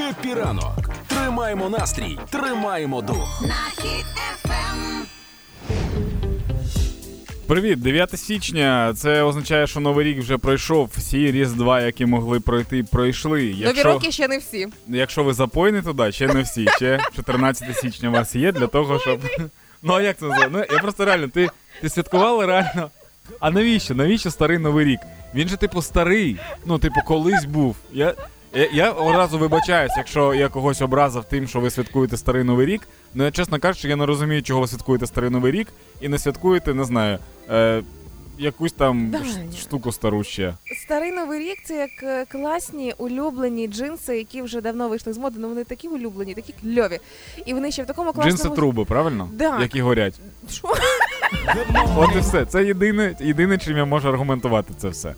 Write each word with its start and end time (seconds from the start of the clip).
Хеппі 0.00 0.34
ранок. 0.34 0.90
Тримаємо 1.06 1.68
настрій, 1.68 2.18
тримаємо 2.30 3.02
дух. 3.02 3.42
Нахід 3.42 4.06
ефем. 4.32 5.06
Привіт, 7.46 7.82
9 7.82 8.20
січня. 8.20 8.94
Це 8.96 9.22
означає, 9.22 9.66
що 9.66 9.80
новий 9.80 10.06
рік 10.06 10.18
вже 10.18 10.38
пройшов. 10.38 10.90
Всі 10.96 11.32
різдва, 11.32 11.80
які 11.80 12.06
могли 12.06 12.40
пройти, 12.40 12.84
пройшли. 12.84 13.56
Нові 13.64 13.82
роки 13.82 14.12
ще 14.12 14.28
не 14.28 14.38
всі. 14.38 14.68
якщо 14.88 15.24
ви 15.24 15.34
запойні 15.34 15.82
туди, 15.82 16.12
ще 16.12 16.26
не 16.26 16.42
всі. 16.42 16.66
Ще 16.76 17.00
14 17.16 17.76
січня 17.76 18.08
у 18.08 18.12
вас 18.12 18.34
є 18.36 18.52
для 18.52 18.66
того, 18.66 18.98
щоб. 18.98 19.20
Ну 19.82 19.92
а 19.92 20.02
як 20.02 20.18
це 20.18 20.24
називає? 20.24 20.50
Ну 20.52 20.76
я 20.76 20.78
просто 20.78 21.04
реально, 21.04 21.28
ти, 21.28 21.48
ти 21.80 21.88
святкувала 21.88 22.46
реально. 22.46 22.90
А 23.40 23.50
навіщо? 23.50 23.94
Навіщо 23.94 24.30
старий 24.30 24.58
новий 24.58 24.84
рік? 24.84 25.00
Він 25.34 25.48
же, 25.48 25.56
типу, 25.56 25.82
старий. 25.82 26.36
Ну, 26.64 26.78
типу, 26.78 27.00
колись 27.06 27.44
був. 27.44 27.76
Я, 27.92 28.14
я, 28.54 28.68
я 28.72 28.90
одразу 28.90 29.38
вибачаюсь, 29.38 29.92
якщо 29.96 30.34
я 30.34 30.48
когось 30.48 30.82
образив 30.82 31.24
тим, 31.24 31.46
що 31.48 31.60
ви 31.60 31.70
святкуєте 31.70 32.16
старий 32.16 32.44
новий 32.44 32.66
рік. 32.66 32.82
Ну 33.14 33.24
я 33.24 33.30
чесно 33.30 33.58
кажучи, 33.58 33.88
я 33.88 33.96
не 33.96 34.06
розумію, 34.06 34.42
чого 34.42 34.60
ви 34.60 34.66
святкуєте 34.66 35.06
старий 35.06 35.30
новий 35.30 35.52
рік 35.52 35.68
і 36.00 36.08
не 36.08 36.18
святкуєте, 36.18 36.74
не 36.74 36.84
знаю, 36.84 37.18
е, 37.50 37.82
якусь 38.38 38.72
там 38.72 39.14
ш- 39.24 39.58
штуку 39.60 39.92
стару 39.92 40.24
ще. 40.24 40.54
Старий 40.82 41.12
новий 41.12 41.38
рік 41.40 41.58
це 41.64 41.76
як 41.76 41.90
е, 42.02 42.24
класні 42.32 42.94
улюблені 42.98 43.68
джинси, 43.68 44.16
які 44.18 44.42
вже 44.42 44.60
давно 44.60 44.88
вийшли 44.88 45.12
з 45.12 45.18
моди. 45.18 45.36
Ну 45.38 45.48
вони 45.48 45.64
такі 45.64 45.88
улюблені, 45.88 46.34
такі 46.34 46.54
кльові. 46.62 46.98
І 47.46 47.54
вони 47.54 47.70
ще 47.70 47.82
в 47.82 47.86
такому 47.86 48.12
класному... 48.12 48.36
Джинси 48.38 48.54
труби, 48.56 48.84
правильно? 48.84 49.28
Да. 49.32 49.60
Які 49.60 49.80
горять. 49.80 50.20
Що? 50.50 50.68
От 51.96 52.16
і 52.16 52.18
все. 52.18 52.44
Це 52.46 52.64
єдине, 52.64 53.14
єдине, 53.20 53.58
чим 53.58 53.76
я 53.76 53.84
можу 53.84 54.08
аргументувати 54.08 54.74
це 54.78 54.88
все. 54.88 55.14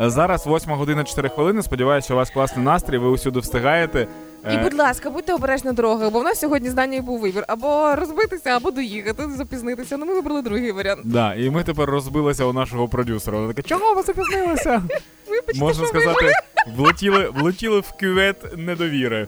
Е, 0.00 0.10
Зараз 0.10 0.46
8 0.46 0.72
година 0.72 1.04
4 1.04 1.28
хвилини. 1.28 1.62
Сподіваюся, 1.62 2.14
у 2.14 2.16
вас 2.16 2.30
класний 2.30 2.64
настрій, 2.64 2.98
ви 2.98 3.08
усюди 3.08 3.40
встигаєте. 3.40 4.06
І, 4.44 4.54
Е, 4.54 4.60
будь 4.62 4.74
ласка, 4.74 5.10
будьте 5.10 5.34
обережні 5.34 5.66
на 5.70 5.72
дорогах, 5.72 6.10
бо 6.12 6.20
в 6.20 6.24
нас 6.24 6.40
сьогодні 6.40 6.70
з 6.70 6.74
Данією 6.74 7.02
був 7.06 7.20
вибір. 7.20 7.44
Або 7.48 7.94
розбитися, 7.96 8.50
або 8.50 8.70
доїхати, 8.70 9.28
запізнитися. 9.36 9.96
Ну 9.96 10.06
ми 10.06 10.14
вибрали 10.14 10.42
другий 10.42 10.72
варіант. 10.72 11.00
Да, 11.04 11.34
і 11.34 11.50
ми 11.50 11.62
тепер 11.64 11.90
розбилися 11.90 12.44
у 12.44 12.52
нашого 12.52 12.88
продюсера. 12.88 13.38
Вона 13.38 13.52
така, 13.52 13.68
чого 13.68 13.94
ви 13.94 14.02
запізнилися? 14.02 14.82
Вибачте, 15.28 15.60
Можна 15.60 15.86
що 15.86 15.98
сказати, 15.98 16.32
влетіли, 16.76 17.30
влетіли 17.34 17.80
в 17.80 17.92
кювет 18.00 18.56
недовіри. 18.58 19.26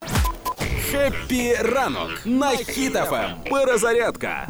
Хеппі 0.91 1.55
ранок 1.55 2.11
на 2.25 2.47
Хіт-ФМ. 2.51 3.51
Перезарядка. 3.51 4.49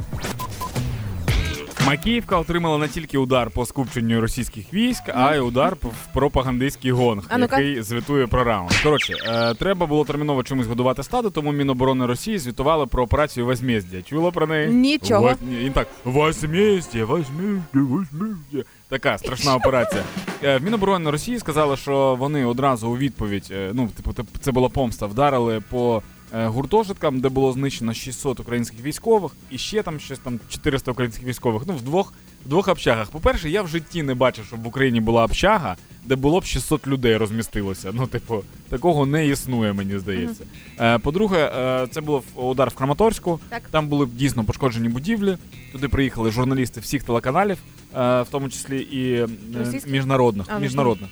Макіївка 1.87 2.37
отримала 2.39 2.79
не 2.79 2.89
тільки 2.89 3.19
удар 3.19 3.51
по 3.51 3.67
скупченню 3.67 4.21
російських 4.21 4.75
військ, 4.75 5.03
а 5.15 5.35
й 5.35 5.39
удар 5.39 5.77
в 5.83 6.13
пропагандистський 6.15 6.93
гонг, 6.93 7.27
А 7.29 7.39
який 7.39 7.83
звітує 7.83 8.27
про 8.27 8.45
раунд. 8.45 8.71
Коротше, 8.83 9.15
е, 9.27 9.55
треба 9.55 9.87
було 9.87 10.05
терміново 10.05 10.43
чимось 10.43 10.67
годувати 10.67 11.03
стадо, 11.03 11.31
тому 11.31 11.53
Міноборони 11.53 12.07
Росії 12.07 12.39
звітували 12.39 12.87
про 12.87 13.03
операцію 13.03 13.47
Возмездие. 13.47 14.03
Чула 14.03 14.31
про 14.31 14.47
неї? 14.47 14.69
Нічого. 14.69 15.21
Вот, 15.23 15.37
ні, 15.43 15.67
і 15.67 15.71
так, 15.71 15.89
Возмездие, 16.05 17.05
Возмездие, 17.05 17.63
Возмездие. 17.75 18.63
Така 18.89 19.19
страшна 19.19 19.55
операція. 19.55 20.03
Е, 20.43 20.59
В 20.59 20.63
Міноборони 20.65 21.11
Росії 21.11 21.39
сказали, 21.39 21.77
що 21.77 22.17
вони 22.19 22.45
одразу 22.45 22.89
у 22.89 22.97
відповідь, 22.97 23.49
е, 23.51 23.71
ну, 23.75 23.89
типу, 23.97 24.11
тип- 24.11 24.39
це 24.41 24.53
була 24.53 24.69
помста, 24.69 25.07
вдарили 25.07 25.63
по 25.71 26.03
гуртожиткам, 26.35 27.21
де 27.21 27.29
було 27.29 27.53
знищено 27.53 27.95
600 27.95 28.41
українських 28.41 28.81
військових, 28.81 29.33
і 29.51 29.59
ще 29.59 29.83
там 29.83 30.01
щось 30.01 30.19
там 30.19 30.41
400 30.49 30.91
українських 30.91 31.27
військових. 31.27 31.63
Ну, 31.67 31.75
в 31.75 31.83
двох, 31.83 32.13
в 32.47 32.49
двох 32.49 32.69
общагах. 32.69 33.11
По-перше, 33.11 33.51
я 33.51 33.63
в 33.63 33.69
житті 33.69 34.03
не 34.03 34.15
бачив, 34.15 34.45
щоб 34.45 34.63
в 34.63 34.67
Україні 34.67 35.01
була 35.01 35.25
общага, 35.25 35.77
де 36.05 36.17
було 36.17 36.41
б 36.41 36.45
600 36.45 36.87
людей 36.87 37.17
розмістилося. 37.17 37.91
Ну, 37.95 38.07
типу, 38.07 38.43
такого 38.69 39.07
не 39.07 39.27
існує, 39.27 39.73
мені 39.73 39.99
здається. 39.99 40.45
Е, 40.81 40.99
По-друге, 40.99 41.53
е, 41.57 41.87
це 41.91 42.01
був 42.01 42.25
удар 42.35 42.69
в 42.69 42.75
Краматорську. 42.75 43.41
Так. 43.49 43.63
Там 43.71 43.89
були 43.89 44.07
дійсно 44.07 44.45
пошкоджені 44.45 44.89
будівлі. 44.89 45.37
Туди 45.73 45.89
приїхали 45.89 46.31
журналісти 46.31 46.81
всіх 46.81 47.03
телеканалів, 47.03 47.59
е, 47.97 48.23
в 48.23 48.27
тому 48.31 48.49
числі 48.49 48.81
і 48.81 49.27
Російських? 49.59 49.93
міжнародних. 49.93 50.47
А, 50.49 50.59
міжнародних. 50.59 51.11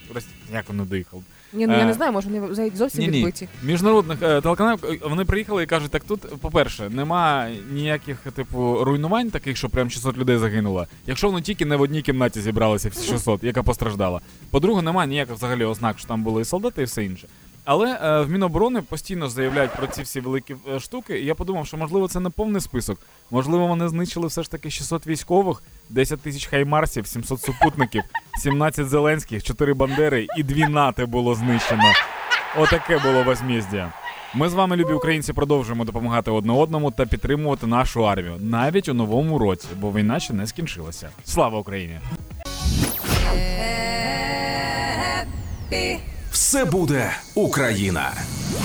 Як 0.52 0.64
вони 0.68 0.84
доїхали? 0.84 1.22
Ні, 1.54 1.66
ну 1.66 1.78
я 1.78 1.84
не 1.84 1.92
знаю, 1.92 2.12
може 2.12 2.28
вони 2.28 2.70
зовсім 2.74 3.00
ні-ні. 3.00 3.16
відбиті. 3.18 3.48
Міжнародних 3.62 4.18
телеканалів 4.18 5.00
вони 5.04 5.24
приїхали 5.24 5.62
і 5.62 5.66
кажуть, 5.66 5.90
так 5.90 6.04
тут, 6.04 6.20
по-перше, 6.40 6.90
нема 6.90 7.48
ніяких 7.72 8.18
типу 8.18 8.84
руйнувань, 8.84 9.30
таких, 9.30 9.56
що 9.56 9.68
прям 9.68 9.90
600 9.90 10.18
людей 10.18 10.36
загинуло. 10.38 10.86
Якщо 11.06 11.26
воно 11.26 11.40
тільки 11.40 11.64
не 11.64 11.76
в 11.76 11.80
одній 11.80 12.02
кімнаті 12.02 12.40
зібралися 12.40 12.88
всі 12.88 13.12
600, 13.12 13.44
яка 13.44 13.62
постраждала. 13.62 14.20
По-друге, 14.50 14.81
немає 14.82 15.08
ніяких 15.08 15.34
взагалі 15.34 15.64
ознак, 15.64 15.98
що 15.98 16.08
там 16.08 16.22
були 16.22 16.42
і 16.42 16.44
солдати, 16.44 16.82
і 16.82 16.84
все 16.84 17.04
інше. 17.04 17.28
Але 17.64 17.98
е, 18.02 18.20
в 18.20 18.30
Міноборони 18.30 18.82
постійно 18.82 19.28
заявляють 19.28 19.72
про 19.72 19.86
ці 19.86 20.02
всі 20.02 20.20
великі 20.20 20.56
е, 20.74 20.80
штуки, 20.80 21.20
і 21.20 21.24
я 21.24 21.34
подумав, 21.34 21.66
що 21.66 21.76
можливо 21.76 22.08
це 22.08 22.20
не 22.20 22.30
повний 22.30 22.60
список. 22.60 22.98
Можливо, 23.30 23.66
вони 23.66 23.88
знищили 23.88 24.26
все 24.26 24.42
ж 24.42 24.50
таки 24.50 24.70
600 24.70 25.06
військових, 25.06 25.62
10 25.90 26.20
тисяч 26.20 26.46
хаймарсів, 26.46 27.06
700 27.06 27.40
супутників, 27.40 28.02
17 28.38 28.88
зеленських, 28.88 29.42
4 29.42 29.74
бандери 29.74 30.26
і 30.36 30.42
2 30.42 30.68
нати 30.68 31.06
було 31.06 31.34
знищено. 31.34 31.92
Отаке 32.58 32.98
було 32.98 33.22
возмездие. 33.22 33.92
Ми 34.34 34.48
з 34.48 34.54
вами, 34.54 34.76
любі 34.76 34.92
українці, 34.92 35.32
продовжуємо 35.32 35.84
допомагати 35.84 36.30
одне 36.30 36.52
одному 36.52 36.90
та 36.90 37.06
підтримувати 37.06 37.66
нашу 37.66 38.08
армію 38.08 38.36
навіть 38.40 38.88
у 38.88 38.94
новому 38.94 39.38
році, 39.38 39.68
бо 39.80 39.92
війна 39.92 40.20
ще 40.20 40.32
не 40.32 40.46
скінчилася. 40.46 41.08
Слава 41.24 41.58
Україні! 41.58 42.00
Хеппі. 45.72 45.98
Все 46.30 46.64
буде 46.64 47.12
Україна. 47.34 48.12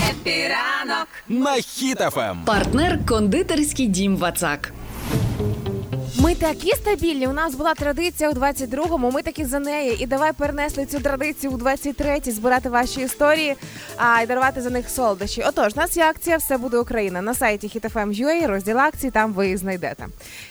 Хеппі 0.10 0.59
ранок. 0.59 1.08
На 1.28 1.52
Хіт-ФМ. 1.52 2.46
Партнер 2.46 3.06
кондитерський 3.06 3.88
дім 3.88 4.18
Вацак. 4.18 4.74
Ми 6.20 6.36
такі 6.36 6.72
стабільні. 6.72 7.28
У 7.28 7.34
нас 7.34 7.56
була 7.56 7.74
традиція 7.74 8.30
у 8.30 8.34
22-му. 8.34 9.12
Ми 9.12 9.22
такі 9.22 9.46
за 9.46 9.60
неї. 9.60 9.98
І 10.04 10.06
давай 10.06 10.34
перенесли 10.34 10.86
цю 10.86 11.00
традицію 11.00 11.54
у 11.54 11.58
23-й, 11.58 12.32
збирати 12.32 12.70
ваші 12.70 13.02
історії 13.02 13.56
а, 13.98 14.22
і 14.22 14.28
дарувати 14.28 14.62
за 14.62 14.70
них 14.70 14.90
солодощі. 14.90 15.44
Отож, 15.48 15.74
у 15.76 15.80
нас 15.80 15.98
є 15.98 16.04
акція 16.04 16.38
Все 16.38 16.58
буде 16.58 16.78
Україна 16.78 17.22
на 17.22 17.34
сайті 17.34 17.68
HitFM.ua, 17.68 18.48
розділ 18.48 18.78
акцій, 18.78 19.12
там 19.12 19.34
ви 19.34 19.58
знайдете. 19.58 20.08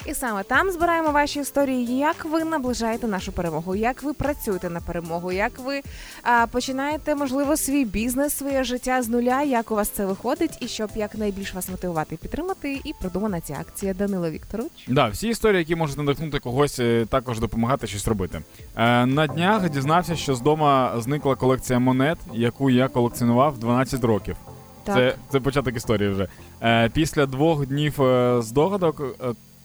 І 0.06 0.14
саме 0.14 0.42
там 0.42 0.70
збираємо 0.70 1.10
ваші 1.10 1.40
історії, 1.40 1.98
як 1.98 2.24
ви 2.24 2.44
наближаєте 2.44 3.06
нашу 3.06 3.32
перемогу, 3.32 3.74
як 3.74 4.02
ви 4.02 4.12
працюєте 4.12 4.70
на 4.70 4.80
перемогу, 4.80 5.32
як 5.32 5.58
ви 5.58 5.80
а, 6.22 6.46
починаєте, 6.46 7.14
можливо, 7.14 7.56
свій 7.56 7.84
бізнес, 7.84 8.36
своє 8.36 8.64
життя 8.64 9.02
з 9.02 9.08
нуля, 9.08 9.42
як 9.42 9.70
у 9.70 9.74
вас 9.74 9.88
це 9.88 10.06
виходить, 10.06 10.58
і 10.60 10.68
щоб 10.68 10.90
якнайбільш 10.94 11.54
вас 11.54 11.68
мотивувати 11.68 12.16
підтримати. 12.16 12.80
І 12.84 12.92
продумана 13.00 13.40
ця 13.40 13.56
акція 13.60 13.94
Данило 13.94 14.30
Вікторович. 14.30 14.72
Да, 14.88 15.08
всі 15.08 15.28
історії, 15.28 15.55
які 15.58 15.76
можуть 15.76 15.98
надихнути 15.98 16.38
когось, 16.38 16.78
е, 16.78 17.06
також 17.10 17.40
допомагати 17.40 17.86
щось 17.86 18.08
робити. 18.08 18.42
Е, 18.76 19.06
на 19.06 19.26
днях 19.26 19.70
дізнався, 19.70 20.16
що 20.16 20.34
з 20.34 20.40
дома 20.40 20.92
зникла 20.98 21.34
колекція 21.34 21.78
монет, 21.78 22.18
яку 22.34 22.70
я 22.70 22.88
колекціонував 22.88 23.58
12 23.58 24.04
років. 24.04 24.36
Так. 24.84 24.94
Це, 24.96 25.14
це 25.28 25.40
початок 25.40 25.76
історії 25.76 26.10
вже. 26.10 26.28
Е, 26.62 26.88
після 26.88 27.26
двох 27.26 27.66
днів 27.66 27.94
здогадок. 28.38 29.02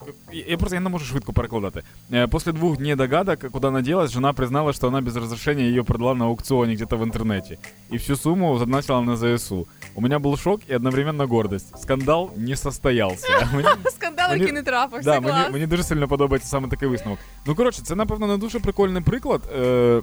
Е, 0.08 0.36
я- 0.48 0.58
просто 0.58 0.76
я 0.76 0.82
не 0.82 0.90
можу 0.90 1.06
швидко 1.06 1.34
перекладати. 1.34 1.84
Э, 2.12 2.28
После 2.28 2.52
двух 2.54 2.78
дней 2.78 2.96
догадок, 2.96 3.52
куда 3.52 3.68
она 3.68 3.82
делась, 3.82 4.12
жена 4.12 4.34
признала, 4.34 4.74
что 4.74 4.88
она 4.88 5.02
без 5.02 5.16
разрешения 5.16 5.64
ее 5.70 5.84
продала 5.84 6.14
на 6.16 6.26
аукционе 6.26 6.74
где-то 6.76 6.98
в 6.98 7.04
интернете. 7.04 7.58
И 7.94 7.98
всю 7.98 8.16
сумму 8.16 8.58
задонатила 8.58 9.02
на 9.02 9.16
ЗСУ. 9.16 9.68
У 9.96 10.02
меня 10.02 10.20
был 10.20 10.38
шок 10.38 10.62
и 10.70 10.74
одновременно 10.76 11.26
гордость. 11.28 11.78
Скандал 11.82 12.30
не 12.38 12.56
состоялся. 12.56 13.28
Мені- 13.54 13.68
Скандал, 13.92 14.32
який 14.34 14.52
не 14.52 14.64
трапився. 14.64 15.12
Да, 15.12 15.20
клас. 15.22 15.34
мені, 15.34 15.54
мені 15.54 15.68
дуже 15.68 15.84
сильно 15.84 16.08
подобається 16.08 16.50
саме 16.50 16.68
такий 16.68 16.88
висновок. 16.88 17.20
Ну, 17.46 17.56
коротше, 17.56 17.82
це, 17.82 17.96
напевно, 17.96 18.28
не 18.28 18.38
дуже 18.38 18.60
прикольний 18.60 19.02
приклад. 19.04 19.42
Е, 19.60 20.02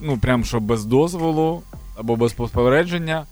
ну, 0.00 0.18
прям 0.18 0.44
що 0.44 0.60
без 0.60 0.84
дозволу 0.84 1.62
або 1.96 2.16
без 2.16 2.32
попередження. 2.32 3.26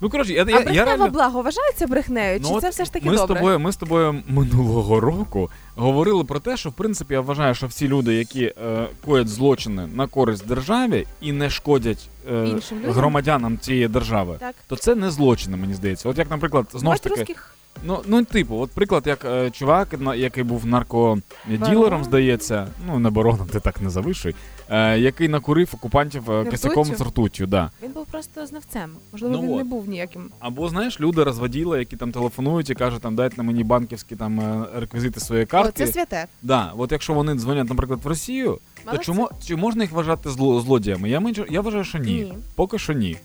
Ну, 0.00 0.10
коротше, 0.10 0.32
я, 0.32 0.44
А 0.44 0.50
я, 0.50 0.60
я 0.60 0.84
реально... 0.84 1.08
благо 1.08 1.42
вважається 1.42 1.86
брехнею? 1.86 2.40
Ну, 2.42 2.48
Чи 2.48 2.54
от 2.54 2.60
це 2.60 2.68
все 2.68 2.84
ж 2.84 2.92
таки 2.92 3.06
ми 3.06 3.16
добре? 3.16 3.34
З 3.34 3.38
тобою, 3.38 3.58
ми 3.58 3.72
з 3.72 3.76
тобою 3.76 4.22
минулого 4.28 5.00
року 5.00 5.50
говорили 5.76 6.24
про 6.24 6.40
те, 6.40 6.56
що 6.56 6.68
в 6.68 6.72
принципі 6.72 7.14
я 7.14 7.20
вважаю, 7.20 7.54
що 7.54 7.66
всі 7.66 7.88
люди, 7.88 8.14
які 8.14 8.44
е, 8.44 8.86
коять 9.04 9.28
злочини 9.28 9.88
на 9.94 10.06
користь 10.06 10.46
державі 10.46 11.06
і 11.20 11.32
не 11.32 11.50
шкодять 11.50 12.08
е, 12.30 12.56
громадянам 12.86 13.58
цієї 13.58 13.88
держави, 13.88 14.36
Так. 14.40 14.54
то 14.68 14.76
це 14.76 14.94
не 14.94 15.10
злочини, 15.10 15.56
мені 15.56 15.74
здається. 15.74 16.08
От 16.08 16.18
як, 16.18 16.30
наприклад, 16.30 16.66
знову 16.72 16.96
ж 16.96 17.02
таки, 17.02 17.14
русських 17.14 17.54
Ну, 17.82 18.00
ну, 18.06 18.24
типу, 18.24 18.56
от 18.56 18.70
приклад, 18.70 19.06
як 19.06 19.24
е, 19.24 19.50
чувак, 19.50 19.88
на, 20.00 20.14
який 20.14 20.44
був 20.44 20.66
наркоділером, 20.66 22.04
здається, 22.04 22.68
ну 22.86 22.98
не 22.98 23.10
бароном, 23.10 23.46
ти 23.46 23.60
так 23.60 23.80
не 23.80 23.90
завишуй, 23.90 24.34
який 24.78 25.28
накурив 25.28 25.70
окупантів 25.74 26.30
е, 26.30 26.44
кисяком 26.44 26.84
з 26.84 27.00
ртуттю, 27.00 27.46
да. 27.46 27.70
Він 27.82 27.92
був 27.92 28.06
просто 28.06 28.46
знавцем. 28.46 28.90
Можливо, 29.12 29.34
Ну 29.36 29.42
він 29.42 29.56
не 29.56 29.64
був 29.64 29.88
ніяким. 29.88 30.30
Або 30.40 30.68
знаєш, 30.68 31.00
люди 31.00 31.24
розводіли, 31.24 31.78
які 31.78 31.96
там 31.96 32.12
телефонують 32.12 32.70
і 32.70 32.74
кажуть, 32.74 33.02
там 33.02 33.16
дайте 33.16 33.42
мені 33.42 33.64
банківські 33.64 34.16
там 34.16 34.40
е, 34.40 34.64
реквізити 34.74 35.20
своєї 35.20 35.46
О, 35.52 35.70
це 35.70 35.86
святе. 35.86 36.26
Да, 36.42 36.72
от 36.76 36.92
якщо 36.92 37.14
вони 37.14 37.34
дзвонять, 37.34 37.68
наприклад, 37.68 38.00
в 38.04 38.06
Росію, 38.06 38.58
то 38.90 38.98
чому 38.98 39.30
чи 39.46 39.56
можна 39.56 39.82
їх 39.82 39.92
вважати 39.92 40.30
зло, 40.30 40.60
злодіями? 40.60 41.10
Я 41.10 41.20
менше 41.20 41.44
я 41.50 41.60
вважаю, 41.60 41.84
що 41.84 41.98
ні. 41.98 42.12
Ні. 42.14 42.34
Поки 42.54 42.78
що 42.78 42.92
ні. 42.92 43.16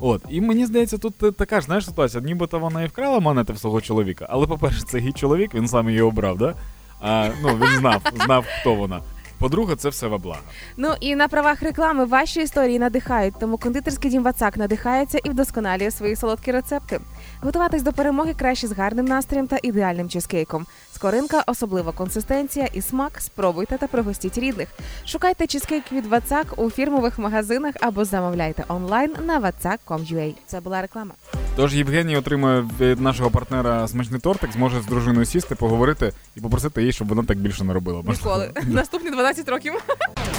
От, 0.00 0.22
і 0.28 0.40
мені 0.40 0.66
здається, 0.66 0.98
тут 0.98 1.22
е, 1.22 1.32
така 1.32 1.60
ж 1.60 1.66
знаєш 1.66 1.86
ситуація, 1.86 2.22
нібито 2.22 2.58
вона 2.58 2.82
і 2.82 2.86
вкрала 2.86 3.20
монети 3.20 3.52
в 3.52 3.58
свого 3.58 3.80
чоловіка, 3.80 4.26
але, 4.30 4.46
по-перше, 4.46 4.82
це 4.82 4.98
її 4.98 5.12
чоловік, 5.12 5.54
він 5.54 5.68
сам 5.68 5.88
її 5.88 6.00
обрав, 6.02 6.38
да? 6.38 6.54
А, 7.00 7.28
ну, 7.42 7.48
він 7.48 7.78
знав, 7.78 8.02
знав, 8.24 8.44
хто 8.60 8.74
вона. 8.74 9.00
По-друге, 9.40 9.76
це 9.76 9.88
все 9.88 10.06
во 10.06 10.18
благо. 10.18 10.40
Ну 10.76 10.94
і 11.00 11.16
на 11.16 11.28
правах 11.28 11.62
реклами 11.62 12.04
ваші 12.04 12.42
історії 12.42 12.78
надихають, 12.78 13.34
тому 13.40 13.58
кондитерський 13.58 14.10
дім 14.10 14.22
Вацак 14.22 14.56
надихається 14.56 15.18
і 15.24 15.30
вдосконалює 15.30 15.90
свої 15.90 16.16
солодкі 16.16 16.52
рецепти. 16.52 17.00
Готуватись 17.40 17.82
до 17.82 17.92
перемоги 17.92 18.34
краще 18.38 18.66
з 18.66 18.72
гарним 18.72 19.04
настроєм 19.04 19.46
та 19.46 19.58
ідеальним 19.62 20.08
чизкейком. 20.08 20.66
Скоринка, 21.00 21.44
особлива 21.46 21.92
консистенція 21.92 22.68
і 22.72 22.82
смак. 22.82 23.20
Спробуйте 23.20 23.78
та 23.78 23.86
пригостіть 23.86 24.38
рідних. 24.38 24.68
Шукайте 25.06 25.46
чизкейк 25.46 25.92
від 25.92 26.06
Вацак 26.06 26.46
у 26.56 26.70
фірмових 26.70 27.18
магазинах 27.18 27.74
або 27.80 28.04
замовляйте 28.04 28.64
онлайн 28.68 29.14
на 29.26 29.38
vatsak.com.ua. 29.40 30.34
Це 30.46 30.60
була 30.60 30.82
реклама. 30.82 31.14
Тож 31.56 31.74
Євгеній 31.74 32.16
отримує 32.16 32.68
від 32.80 33.00
нашого 33.00 33.30
партнера 33.30 33.88
смачний 33.88 34.20
тортик, 34.20 34.52
зможе 34.52 34.80
з 34.80 34.86
дружиною 34.86 35.24
сісти, 35.26 35.54
поговорити 35.54 36.12
і 36.36 36.40
попросити 36.40 36.80
її, 36.80 36.92
щоб 36.92 37.08
вона 37.08 37.22
так 37.22 37.38
більше 37.38 37.64
не 37.64 37.72
робила. 37.72 38.02
Ніколи 38.08 38.50
наступні 38.66 39.10
12 39.10 39.48
років. 39.48 39.72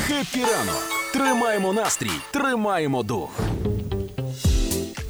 Хеппі 0.08 0.40
ранок! 0.42 0.84
Тримаємо 1.13 1.74
настрій, 1.74 2.12
тримаємо 2.31 3.04
дух. 3.04 3.30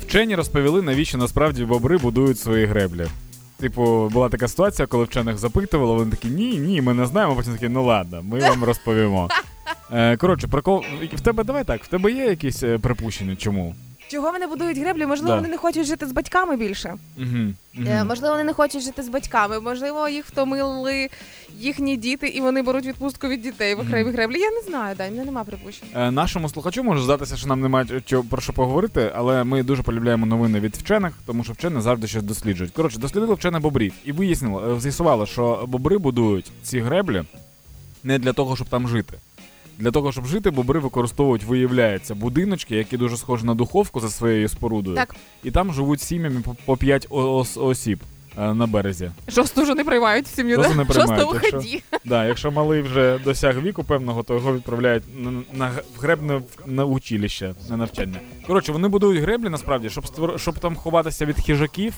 Вчені 0.08 0.36
розповіли, 0.36 0.82
навіщо 0.82 1.18
насправді 1.18 1.66
бобри 1.66 1.98
будують 1.98 2.40
свої 2.40 2.66
греблі. 2.66 3.08
Типу, 3.62 4.10
була 4.14 4.30
така 4.30 4.48
ситуація, 4.48 4.88
коли 4.88 5.04
вчених 5.04 5.38
запитували, 5.38 5.94
вони 5.94 6.12
такі, 6.12 6.28
ні, 6.28 6.58
ні, 6.58 6.82
ми 6.82 6.94
не 6.94 7.06
знаємо. 7.06 7.36
Потім 7.36 7.54
такі, 7.54 7.70
ну 7.70 7.86
ладно, 7.86 8.24
ми 8.24 8.40
вам 8.40 8.64
розповімо. 8.64 9.30
Е, 9.92 10.18
коротше, 10.18 10.48
прикол. 10.48 10.84
В 11.14 11.22
тебе 11.22 11.44
давай 11.44 11.64
так, 11.64 11.84
в 11.84 11.88
тебе 11.88 12.12
є 12.12 12.26
якісь 12.26 12.64
е, 12.64 12.78
припущення, 12.78 13.36
чому? 13.36 13.76
Чого 14.12 14.32
вони 14.32 14.48
будують 14.48 14.78
греблі? 14.78 15.06
Можливо, 15.06 15.30
Да. 15.32 15.36
вони 15.36 15.48
не 15.48 15.58
хочуть 15.58 15.86
жити 15.88 16.08
з 16.08 16.12
батьками 16.12 16.58
більше. 16.58 16.94
Угу, 17.18 17.54
Е, 17.88 18.04
Можливо, 18.04 18.34
вони 18.34 18.44
не 18.44 18.54
хочуть 18.54 18.82
жити 18.84 19.04
з 19.04 19.10
батьками. 19.10 19.60
Можливо, 19.60 20.08
їх 20.10 20.26
втомили 20.26 21.10
їхні 21.60 21.98
діти, 21.98 22.28
і 22.28 22.42
вони 22.42 22.62
беруть 22.62 22.86
відпустку 22.86 23.28
від 23.28 23.42
дітей 23.42 23.76
в 23.76 23.80
окремі 23.80 24.12
греблі. 24.12 24.40
Я 24.40 24.52
не 24.52 24.62
знаю, 24.62 24.96
Дань, 24.96 25.12
мене 25.12 25.26
нема 25.26 25.44
припущень. 25.44 25.88
Е, 25.96 26.12
Нашому 26.12 26.50
слухачу 26.50 26.84
може 26.84 27.04
здатися, 27.04 27.38
що 27.38 27.48
нам 27.48 27.62
немає 27.62 28.02
чого 28.06 28.24
про 28.24 28.42
що 28.42 28.54
поговорити, 28.54 29.12
але 29.16 29.44
ми 29.44 29.64
дуже 29.64 29.84
полюбляємо 29.84 30.26
новини 30.26 30.60
від 30.60 30.76
вчених, 30.76 31.14
тому 31.26 31.44
що 31.44 31.54
вчені 31.54 31.82
завжди 31.82 32.08
щось 32.08 32.24
досліджують. 32.24 32.74
Коротше, 32.74 33.00
дослідили 33.00 33.34
вчене 33.36 33.60
бобрів 33.60 33.94
і 34.06 34.12
вияснило, 34.12 34.76
е, 34.76 34.80
з'ясувало, 34.80 35.26
що 35.26 35.66
бобри 35.68 35.98
будують 35.98 36.52
ці 36.64 36.80
греблі 36.80 37.24
не 38.04 38.20
для 38.20 38.34
того, 38.34 38.56
щоб 38.56 38.68
там 38.70 38.88
жити. 38.88 39.18
Для 39.82 39.92
того, 39.92 40.12
щоб 40.12 40.26
жити, 40.26 40.50
бобри 40.52 40.80
використовують, 40.80 41.44
виявляється, 41.44 42.16
будиночки, 42.16 42.76
які 42.76 42.98
дуже 42.98 43.18
схожі 43.18 43.46
на 43.46 43.54
духовку 43.56 44.00
за 44.00 44.10
своєю 44.10 44.50
спорудою. 44.50 44.96
Так. 44.96 45.16
І 45.44 45.52
там 45.52 45.74
живуть 45.74 46.02
сім'ями 46.02 46.42
по- 46.42 46.56
по 46.66 46.78
5 46.78 47.08
осіб 47.56 48.00
е, 48.38 48.54
на 48.54 48.68
березі. 48.68 49.12
Шосту 49.30 49.62
вже 49.62 49.76
не 49.76 49.84
приймають 49.84 50.26
в 50.26 50.36
сім'ю, 50.36 50.56
Шосту 50.56 50.72
да? 50.72 50.78
не 50.78 50.86
приймають, 50.86 51.22
Шосту 51.22 51.40
якщо-. 51.58 51.80
Да, 52.06 52.26
якщо 52.26 52.52
малий 52.52 52.82
вже 52.82 53.20
досяг 53.24 53.62
віку 53.62 53.84
певного, 53.84 54.24
то 54.24 54.34
його 54.34 54.56
відправляють 54.56 55.04
на, 55.18 55.32
на 55.54 55.68
г- 55.68 55.82
в 55.98 56.02
гребне 56.02 56.36
в- 56.36 56.44
на 56.66 56.86
училище, 56.86 57.54
на 57.70 57.78
навчання. 57.78 58.20
Коротше, 58.48 58.72
вони 58.72 58.88
будують 58.88 59.22
греблі 59.22 59.50
насправді, 59.50 59.90
щоб 59.90 60.08
створ... 60.08 60.40
щоб 60.40 60.60
там 60.60 60.76
ховатися 60.76 61.26
від 61.26 61.46
хижаків, 61.46 61.94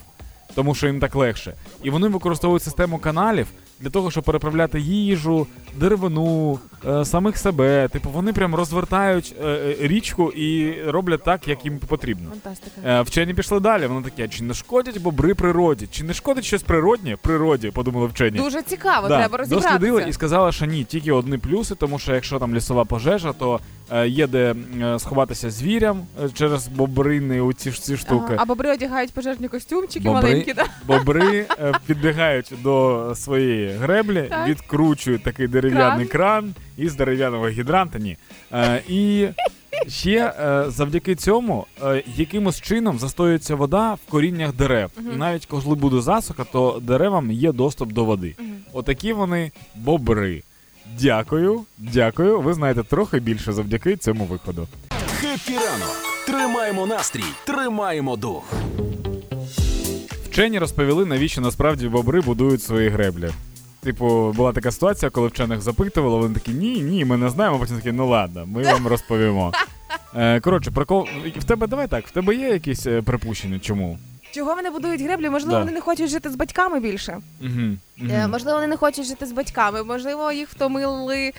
тому 0.55 0.75
що 0.75 0.87
їм 0.87 0.99
так 0.99 1.15
легше. 1.15 1.53
І 1.83 1.89
вони 1.89 2.07
використовують 2.07 2.63
систему 2.63 2.97
каналів 2.97 3.47
для 3.79 3.89
того, 3.89 4.11
щоб 4.11 4.23
переправляти 4.23 4.79
їжу, 4.79 5.47
деревину, 5.77 6.59
е, 6.87 7.05
самих 7.05 7.37
себе. 7.37 7.87
Типу, 7.87 8.09
вони 8.09 8.33
прям 8.33 8.55
розвертають 8.55 9.35
е, 9.43 9.47
е, 9.47 9.75
річку 9.79 10.31
і 10.31 10.81
роблять 10.87 11.23
так, 11.23 11.47
як 11.47 11.65
їм 11.65 11.79
потрібно. 11.79 12.29
Фантастика. 12.29 12.81
Е, 12.85 13.01
Вчені 13.01 13.33
пішли 13.33 13.59
далі. 13.59 13.85
Вони 13.87 14.09
такі, 14.09 14.27
чи 14.27 14.43
не 14.43 14.53
шкодять 14.53 14.97
бобри 15.01 15.35
природі? 15.35 15.87
Чи 15.91 16.03
не 16.03 16.13
шкодить 16.13 16.45
щось 16.45 16.63
природнє 16.63 17.17
природі? 17.21 17.71
Подумали 17.71 18.07
вчені. 18.07 18.37
Дуже 18.37 18.61
цікаво, 18.61 19.07
Да, 19.07 19.17
треба 19.19 19.37
розібратися. 19.37 19.73
дослідили 19.77 20.05
і 20.09 20.13
сказали, 20.13 20.51
що 20.51 20.65
ні, 20.65 20.83
тільки 20.83 21.11
одні 21.11 21.37
плюси, 21.37 21.75
тому 21.75 21.99
що 21.99 22.13
якщо 22.15 22.39
там 22.39 22.55
лісова 22.55 22.85
пожежа, 22.85 23.33
то 23.33 23.59
є 24.05 24.27
де 24.27 24.55
сховатися 24.99 25.49
звірям 25.51 26.01
через 26.33 26.67
бобрини 26.67 27.41
у 27.41 27.53
ці, 27.53 27.71
ж- 27.71 27.81
ці 27.81 27.97
штуки. 27.97 28.25
Ага, 28.27 28.35
а 28.37 28.45
бобри 28.45 28.71
одягають 28.73 29.13
пожежні 29.13 29.47
костюмчики 29.47 30.09
Бобри- 30.09 30.13
маленькі, 30.13 30.53
да? 30.53 30.65
Бобри 30.87 31.45
підбігають 31.87 32.51
до 32.63 33.11
своєї 33.15 33.62
греблі, 33.67 34.25
Так. 34.29 34.47
відкручують 34.47 35.23
такий 35.23 35.47
дерев'яний 35.47 36.05
кран, 36.05 36.53
із 36.77 36.95
дерев'яного 36.95 37.49
гідранта. 37.49 37.99
Ні. 37.99 38.17
Е, 38.53 38.81
і 38.87 39.27
ще 39.87 40.33
е, 40.39 40.65
завдяки 40.67 41.15
цьому 41.15 41.65
е, 41.83 42.03
якимось 42.15 42.61
чином 42.61 42.99
застоюється 42.99 43.55
вода 43.55 43.93
в 43.93 44.11
коріннях 44.11 44.53
дерев. 44.53 44.91
І 45.13 45.17
навіть 45.17 45.45
коли 45.45 45.75
буде 45.75 46.01
засуха, 46.01 46.43
то 46.43 46.79
деревам 46.81 47.31
є 47.31 47.51
доступ 47.51 47.93
до 47.93 48.05
води. 48.05 48.35
Отакі 48.73 49.13
вони 49.13 49.51
бобри. 49.75 50.43
Дякую, 50.99 51.61
дякую. 51.77 52.41
Ви 52.41 52.53
знаєте 52.53 52.83
трохи 52.83 53.19
більше 53.19 53.53
завдяки 53.53 53.97
цьому 53.97 54.25
виходу. 54.25 54.67
Хеппі 55.19 55.53
ранок! 55.53 55.95
Тримаємо 56.25 56.85
настрій, 56.85 57.23
тримаємо 57.45 58.15
дух. 58.15 58.53
Вчені 60.29 60.59
розповіли, 60.59 61.05
навіщо 61.05 61.41
насправді 61.41 61.87
бобри 61.87 62.21
будують 62.21 62.63
свої 62.63 62.89
греблі. 62.89 63.29
Типу, 63.83 64.33
була 64.35 64.51
така 64.51 64.71
ситуація, 64.71 65.11
коли 65.11 65.27
вчених 65.27 65.61
запитували, 65.61 66.17
вони 66.17 66.33
такі, 66.33 66.51
ні, 66.51 66.81
ні, 66.81 67.05
ми 67.05 67.17
не 67.17 67.29
знаємо. 67.29 67.59
Потім 67.59 67.75
такі, 67.75 67.91
ну 67.91 68.07
ладно, 68.09 68.45
ми 68.45 68.63
вам 68.63 68.87
розповімо. 68.87 69.51
Е, 70.15 70.39
коротше, 70.39 70.71
прикол. 70.71 71.07
В 71.39 71.43
тебе 71.43 71.67
давай 71.67 71.87
так, 71.87 72.07
в 72.07 72.11
тебе 72.11 72.35
є 72.35 72.47
якісь 72.49 72.85
е, 72.87 73.01
припущення, 73.01 73.59
чому? 73.59 73.97
Чого 74.33 74.55
вони 74.55 74.69
будують 74.69 75.01
греблі? 75.01 75.29
Можливо, 75.29 75.53
Да. 75.53 75.59
вони 75.59 75.71
не 75.71 75.81
хочуть 75.81 76.09
жити 76.09 76.29
з 76.29 76.35
батьками 76.35 76.79
більше. 76.79 77.17
Угу, 77.41 78.09
Е, 78.11 78.27
Можливо, 78.27 78.57
вони 78.57 78.67
не 78.67 78.77
хочуть 78.77 79.05
жити 79.05 79.25
з 79.25 79.31
батьками. 79.31 79.83
Можливо, 79.83 80.31
їх 80.31 80.49
втомили 80.49 81.31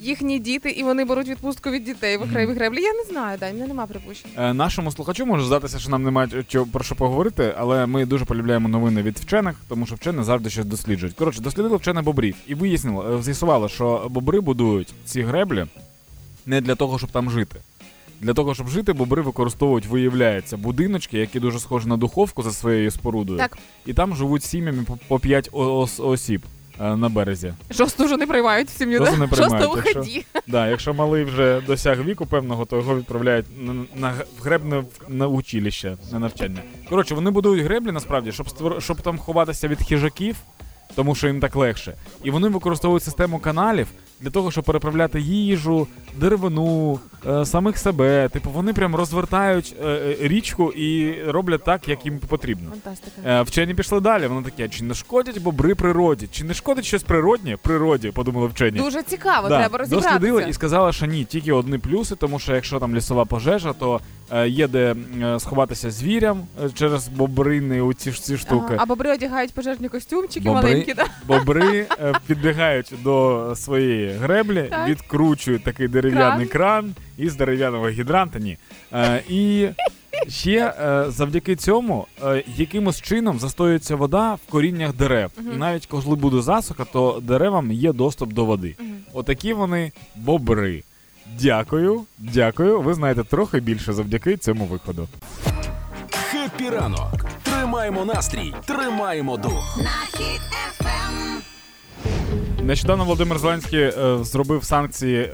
їхні 0.00 0.38
діти, 0.38 0.70
і 0.70 0.82
вони 0.82 1.04
беруть 1.04 1.28
відпустку 1.28 1.70
від 1.70 1.84
дітей 1.84 2.16
в 2.16 2.22
окремі 2.22 2.52
греблі. 2.54 2.82
Я 2.82 2.92
не 2.92 3.04
знаю, 3.04 3.38
Дань, 3.38 3.54
мене 3.54 3.66
нема 3.66 3.86
припущень. 3.86 4.30
Е, 4.38 4.54
Нашому 4.54 4.92
слухачу 4.92 5.26
може 5.26 5.44
здатися, 5.44 5.78
що 5.78 5.90
нам 5.90 6.02
немає 6.02 6.28
чого 6.48 6.66
про 6.66 6.84
що 6.84 6.94
поговорити, 6.94 7.54
але 7.58 7.86
ми 7.86 8.06
дуже 8.06 8.24
полюбляємо 8.24 8.68
новини 8.68 9.02
від 9.02 9.18
вчених, 9.18 9.56
тому 9.68 9.86
що 9.86 9.94
вчені 9.94 10.24
завжди 10.24 10.50
щось 10.50 10.64
досліджують. 10.66 11.14
Коротше, 11.16 11.40
дослідили 11.40 11.76
вчене 11.76 12.02
бобрів 12.02 12.34
і 12.46 12.54
вияснило, 12.54 13.18
е, 13.18 13.22
з'ясувало, 13.22 13.68
що 13.68 14.06
бобри 14.10 14.40
будують 14.40 14.94
ці 15.04 15.22
греблі 15.22 15.66
не 16.46 16.60
для 16.60 16.74
того, 16.74 16.98
щоб 16.98 17.10
там 17.10 17.30
жити. 17.30 17.60
Для 18.22 18.34
того, 18.34 18.54
щоб 18.54 18.68
жити, 18.68 18.92
бобри 18.92 19.22
використовують, 19.22 19.86
виявляється, 19.86 20.56
будиночки, 20.56 21.18
які 21.18 21.40
дуже 21.40 21.58
схожі 21.58 21.88
на 21.88 21.96
духовку 21.96 22.42
за 22.42 22.52
своєю 22.52 22.90
спорудою. 22.90 23.38
Так. 23.38 23.58
І 23.86 23.92
там 23.94 24.16
живуть 24.16 24.44
сім'ями 24.44 24.82
по- 24.86 24.98
по 25.08 25.18
5 25.18 25.50
осіб 25.98 26.42
е, 26.80 26.96
на 26.96 27.08
березі. 27.08 27.54
Шосту 27.70 28.04
вже 28.04 28.16
не 28.16 28.26
приймають 28.26 28.68
в 28.68 28.78
сім'ю, 28.78 28.98
Шосту 28.98 29.14
да? 29.14 29.20
не 29.20 29.26
приймають, 29.28 29.62
Шосту 29.64 29.76
якщо- 29.76 30.00
уході. 30.00 30.24
Да, 30.46 30.68
якщо 30.68 30.94
малий 30.94 31.24
вже 31.24 31.60
досяг 31.66 32.02
віку 32.04 32.26
певного, 32.26 32.64
то 32.64 32.76
його 32.76 32.96
відправляють 32.98 33.46
на, 33.60 33.74
на 33.96 34.14
гребне 34.42 34.84
на 35.08 35.28
училище, 35.28 35.96
на 36.12 36.18
навчання. 36.18 36.62
Коротше, 36.88 37.14
вони 37.14 37.30
будують 37.30 37.64
греблі 37.64 37.92
насправді, 37.92 38.32
щоб 38.32 38.48
створ... 38.50 38.82
щоб 38.82 39.00
там 39.00 39.18
ховатися 39.18 39.68
від 39.68 39.82
хижаків, 39.88 40.36
тому 40.94 41.14
що 41.14 41.26
їм 41.26 41.40
так 41.40 41.56
легше. 41.56 41.94
І 42.24 42.30
вони 42.30 42.48
використовують 42.48 43.02
систему 43.02 43.38
каналів 43.38 43.86
для 44.22 44.30
того, 44.30 44.50
щоб 44.50 44.64
переправляти 44.64 45.20
їжу, 45.20 45.86
деревину, 46.16 47.00
е, 47.26 47.44
самих 47.46 47.78
себе. 47.78 48.28
Типу, 48.28 48.50
вони 48.50 48.72
прям 48.72 48.94
розвертають 48.94 49.76
е, 49.84 49.86
е, 49.86 50.16
річку 50.20 50.72
і 50.72 51.22
роблять 51.22 51.64
так, 51.64 51.88
як 51.88 52.04
їм 52.04 52.18
потрібно. 52.18 52.70
Фантастика. 52.70 53.10
Е, 53.26 53.42
Вчені 53.42 53.74
пішли 53.74 54.00
далі. 54.00 54.26
Вони 54.26 54.42
такі, 54.42 54.68
чи 54.68 54.84
не 54.84 54.94
шкодять 54.94 55.38
бобри 55.38 55.74
природі? 55.74 56.28
Чи 56.32 56.44
не 56.44 56.54
шкодить 56.54 56.84
щось 56.84 57.02
природнє 57.02 57.56
природі? 57.62 58.10
Подумали 58.10 58.46
вчені. 58.46 58.78
Дуже 58.78 59.02
цікаво, 59.02 59.48
Да, 59.48 59.58
треба 59.58 59.78
розібратися. 59.78 60.10
Дослідили 60.18 60.46
і 60.50 60.52
сказали, 60.52 60.92
що 60.92 61.06
ні, 61.06 61.24
тільки 61.24 61.52
одні 61.52 61.78
плюси, 61.78 62.16
тому 62.16 62.38
що 62.38 62.54
якщо 62.54 62.78
там 62.80 62.96
лісова 62.96 63.24
пожежа, 63.24 63.72
то 63.72 64.00
є 64.46 64.68
де 64.68 64.94
е, 65.22 65.40
сховатися 65.40 65.90
звірям 65.90 66.42
е, 66.64 66.70
через 66.74 67.08
бобрини 67.08 67.80
у 67.80 67.94
ці, 67.94 68.10
ж- 68.12 68.22
ці 68.22 68.36
штуки. 68.36 68.74
А 68.78 68.86
бобри 68.86 69.12
одягають 69.12 69.54
пожежні 69.54 69.88
костюмчики 69.88 70.48
Бобри- 70.48 70.52
маленькі, 70.52 70.94
да? 70.94 71.04
Бобри 71.26 71.86
е, 72.00 72.12
підбігають 72.26 72.92
до 73.04 73.52
своєї 73.56 74.08
греблі, 74.12 74.66
Так. 74.70 74.88
відкручують 74.88 75.64
такий 75.64 75.88
дерев'яний 75.88 76.46
кран, 76.46 76.94
із 77.18 77.36
дерев'яного 77.36 77.88
гідранта. 77.88 78.38
Ні. 78.38 78.56
Е, 78.92 79.22
і 79.28 79.68
ще 80.28 80.74
е, 80.80 81.04
завдяки 81.08 81.56
цьому 81.56 82.06
е, 82.24 82.44
якимось 82.56 83.02
чином 83.02 83.38
застоюється 83.38 83.96
вода 83.96 84.34
в 84.34 84.50
коріннях 84.50 84.94
дерев. 84.94 85.30
І 85.54 85.56
навіть 85.56 85.86
коли 85.86 86.16
буде 86.16 86.42
засуха, 86.42 86.84
то 86.84 87.20
деревам 87.22 87.72
є 87.72 87.92
доступ 87.92 88.32
до 88.32 88.44
води. 88.44 88.76
Отакі 89.12 89.52
вони 89.52 89.92
бобри. 90.16 90.82
Дякую, 91.40 92.04
дякую. 92.18 92.80
Ви 92.80 92.94
знаєте 92.94 93.24
трохи 93.24 93.60
більше 93.60 93.92
завдяки 93.92 94.36
цьому 94.36 94.64
виходу. 94.64 95.08
Хеппі 96.10 96.70
ранок! 96.70 97.24
Тримаємо 97.42 98.04
настрій, 98.04 98.54
тримаємо 98.66 99.36
дух. 99.36 99.78
на. 99.78 100.42
Нещодавно 102.62 103.04
Володимир 103.04 103.38
Зеленський 103.38 103.80
е, 103.80 104.18
зробив 104.22 104.64
санкції 104.64 105.30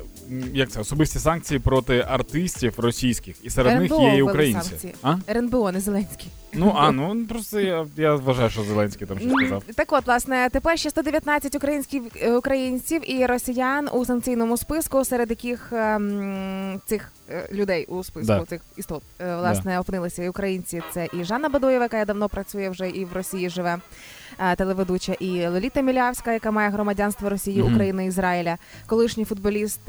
як 0.55 0.71
це 0.71 0.81
особисті 0.81 1.19
санкції 1.19 1.61
проти 1.61 2.05
артистів 2.09 2.75
російських, 2.77 3.37
і 3.43 3.51
серед 3.51 3.81
них 3.81 3.93
є 4.01 4.17
і 4.17 4.23
українці. 4.23 4.95
А? 5.03 5.17
РНБО, 5.29 5.73
не 5.73 5.81
Зеленський. 5.81 6.29
Ну 6.53 6.73
а 6.77 6.93
ну 6.93 7.27
просто 7.29 7.61
я, 7.61 7.87
я 7.97 8.15
вважаю, 8.15 8.51
що 8.51 8.63
Зеленський 8.63 9.07
там 9.07 9.19
щось 9.19 9.33
сказав. 9.33 9.63
Так 9.77 9.93
от, 9.93 10.07
власне, 10.07 10.49
тепер 10.53 10.79
ще 10.79 10.91
119 10.91 11.55
українських 11.55 12.03
е, 12.23 12.33
українців 12.33 13.03
і 13.11 13.27
росіян 13.27 13.89
у 13.93 14.05
санкційному 14.05 14.57
списку, 14.57 15.05
серед 15.05 15.31
яких 15.31 15.73
ем, 15.73 16.81
цих 16.87 17.13
е, 17.31 17.49
людей 17.53 17.87
у 17.87 18.05
списку 18.05 18.27
Да. 18.27 18.45
цих 18.45 18.61
істот 18.77 19.03
е, 19.21 19.37
власне 19.37 19.81
опинилися 19.81 20.23
і 20.25 20.29
українці. 20.29 20.83
Це 20.93 21.09
і 21.13 21.25
Жанна 21.25 21.49
Бадоєва, 21.49 21.85
яка 21.85 22.05
давно 22.05 22.29
працює 22.29 22.69
вже 22.69 22.89
і 22.91 23.05
в 23.05 23.13
Росії 23.13 23.49
живе. 23.51 23.79
Телеведуча 24.57 25.13
і 25.13 25.47
Лоліта 25.47 25.81
Мілявська, 25.81 26.33
яка 26.33 26.51
має 26.51 26.71
громадянство 26.71 27.29
Росії, 27.29 27.63
Мгм. 27.63 27.73
України, 27.75 28.07
Ізраїля, 28.07 28.57
колишній 28.87 29.25
футболіст 29.25 29.81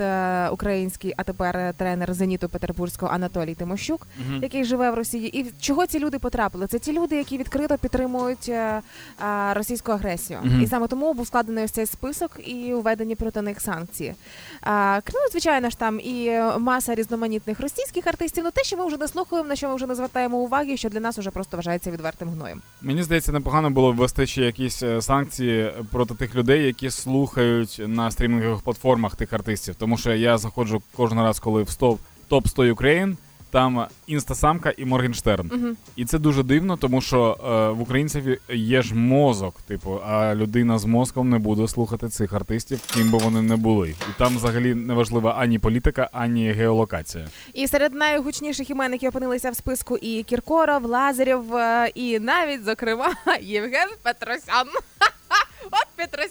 український, 0.52 1.14
а 1.18 1.24
тепер 1.24 1.74
тренер 1.78 2.14
Зеніту 2.14 2.50
Петербурзького 2.50 3.12
Анатолій 3.12 3.56
Тимощук, 3.56 4.08
Мгм. 4.28 4.40
який 4.44 4.64
живе 4.64 4.92
в 4.92 4.94
Росії. 4.96 5.40
І 5.40 5.52
чого 5.60 5.88
ці 5.88 6.00
люди 6.00 6.20
потрапили? 6.20 6.49
Це 6.70 6.80
ті 6.80 6.94
люди, 6.94 7.16
які 7.16 7.38
відкрито 7.38 7.78
підтримують 7.78 8.50
е, 8.50 8.82
а, 9.20 9.54
російську 9.54 9.92
агресію. 9.92 10.40
Мгм. 10.44 10.62
І 10.62 10.68
саме 10.68 10.88
тому 10.88 11.14
був 11.14 11.28
складений 11.28 11.64
ось 11.64 11.72
цей 11.72 11.86
список 11.86 12.32
і 12.46 12.74
введені 12.74 13.16
проти 13.16 13.42
них 13.42 13.62
санкції. 13.62 14.16
А, 14.62 15.00
ну, 15.14 15.20
звичайно 15.32 15.70
ж, 15.70 15.78
там 15.78 16.00
і 16.00 16.28
е, 16.28 16.58
маса 16.58 16.96
різноманітних 16.96 17.60
російських 17.60 18.08
артистів. 18.08 18.44
Ну 18.44 18.52
те, 18.52 18.64
що 18.64 18.78
ми 18.78 18.88
вже 18.88 18.98
не 18.98 19.08
слухаємо, 19.08 19.50
на 19.50 19.56
що 19.56 19.70
ми 19.70 19.76
вже 19.76 19.88
не 19.88 19.96
звертаємо 19.96 20.38
уваги, 20.38 20.78
що 20.78 20.90
для 20.90 21.00
нас 21.00 21.18
вже 21.18 21.32
просто 21.32 21.58
вважається 21.58 21.92
відвертим 21.92 22.30
гноєм. 22.30 22.62
Мені 22.82 23.04
здається, 23.04 23.32
непогано 23.32 23.70
було 23.70 23.94
б 23.94 23.96
ввести 23.96 24.26
ще 24.28 24.42
якісь 24.42 24.84
е, 24.84 25.02
санкції 25.02 25.74
проти 25.92 26.14
тих 26.14 26.36
людей, 26.36 26.66
які 26.66 26.90
слухають 26.90 27.82
на 27.88 28.12
стрімінгових 28.12 28.62
платформах 28.62 29.16
тих 29.16 29.34
артистів. 29.34 29.76
Тому 29.76 29.98
що 29.98 30.14
я 30.14 30.38
заходжу 30.38 30.82
кожен 30.96 31.20
раз, 31.20 31.40
коли 31.40 31.64
в 31.64 31.70
стоп 31.70 32.00
топ 32.28 32.48
100 32.48 32.64
Ukraine, 32.64 33.16
там 33.52 33.86
інстасамка 34.08 34.74
і 34.78 34.86
Моргенштерн. 34.86 35.52
Мгм. 35.54 35.78
І 35.96 36.06
це 36.06 36.20
дуже 36.20 36.44
дивно, 36.44 36.78
тому 36.78 37.02
що 37.02 37.38
е, 37.44 37.78
в 37.78 37.82
українців 37.82 38.38
є 38.50 38.82
ж 38.82 38.96
мозок, 38.96 39.62
типу, 39.62 40.00
а 40.08 40.36
людина 40.36 40.78
з 40.78 40.86
мозком 40.86 41.30
не 41.30 41.40
буде 41.40 41.68
слухати 41.68 42.10
цих 42.10 42.34
артистів, 42.34 42.80
ким 42.94 43.12
би 43.12 43.18
вони 43.18 43.42
не 43.42 43.56
були. 43.56 43.90
І 43.90 44.18
там 44.18 44.36
взагалі 44.36 44.76
не 44.76 44.94
важлива 44.94 45.36
ані 45.40 45.60
політика, 45.60 46.10
ані 46.14 46.52
геолокація. 46.52 47.28
І 47.54 47.68
серед 47.68 47.94
найгучніших 47.94 48.70
імен, 48.70 48.92
які 48.92 49.08
опинилися 49.08 49.52
в 49.52 49.56
списку, 49.56 49.98
і 49.98 50.24
Кіркоров, 50.24 50.86
Лазарєв, 50.86 51.56
е, 51.56 51.92
і 51.96 52.20
навіть, 52.20 52.64
зокрема, 52.66 53.14
Євген 53.42 53.90
Петросян. 54.04 54.68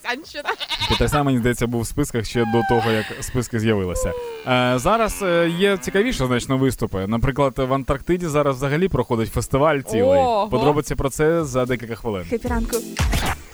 От 0.08 0.16
Петросянщина. 0.16 0.54
Петросян, 0.88 1.26
мені 1.26 1.38
здається, 1.38 1.66
був 1.66 1.80
в 1.80 1.86
списках 1.86 2.24
ще 2.24 2.44
до 2.44 2.62
того, 2.68 2.90
як 2.90 3.06
списки 3.20 3.60
з'явилися. 3.60 4.12
Е, 4.46 4.74
зараз 4.78 5.22
е, 5.22 5.48
є 5.58 5.76
цікавіше 5.76 6.26
значно 6.26 6.58
виступи. 6.58 7.06
Наприклад, 7.06 7.54
в 7.56 7.74
Антарктиді 7.74 8.26
зараз 8.26 8.56
взагалі 8.56 8.88
проходить 8.88 9.32
фестиваль 9.32 9.80
цілий. 9.80 10.20
Ого. 10.20 10.48
Подробиці 10.48 10.94
про 10.94 11.10
це 11.10 11.44
за 11.44 11.66
декілька 11.66 11.94
хвилин. 11.94 12.24
Хепіранку. 12.30 12.76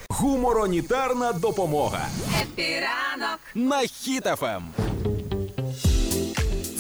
Гуморонітарна 0.09 1.33
допомога 1.33 2.07
Епіранок. 2.43 3.41
на 3.55 3.83
Ем. 4.43 4.94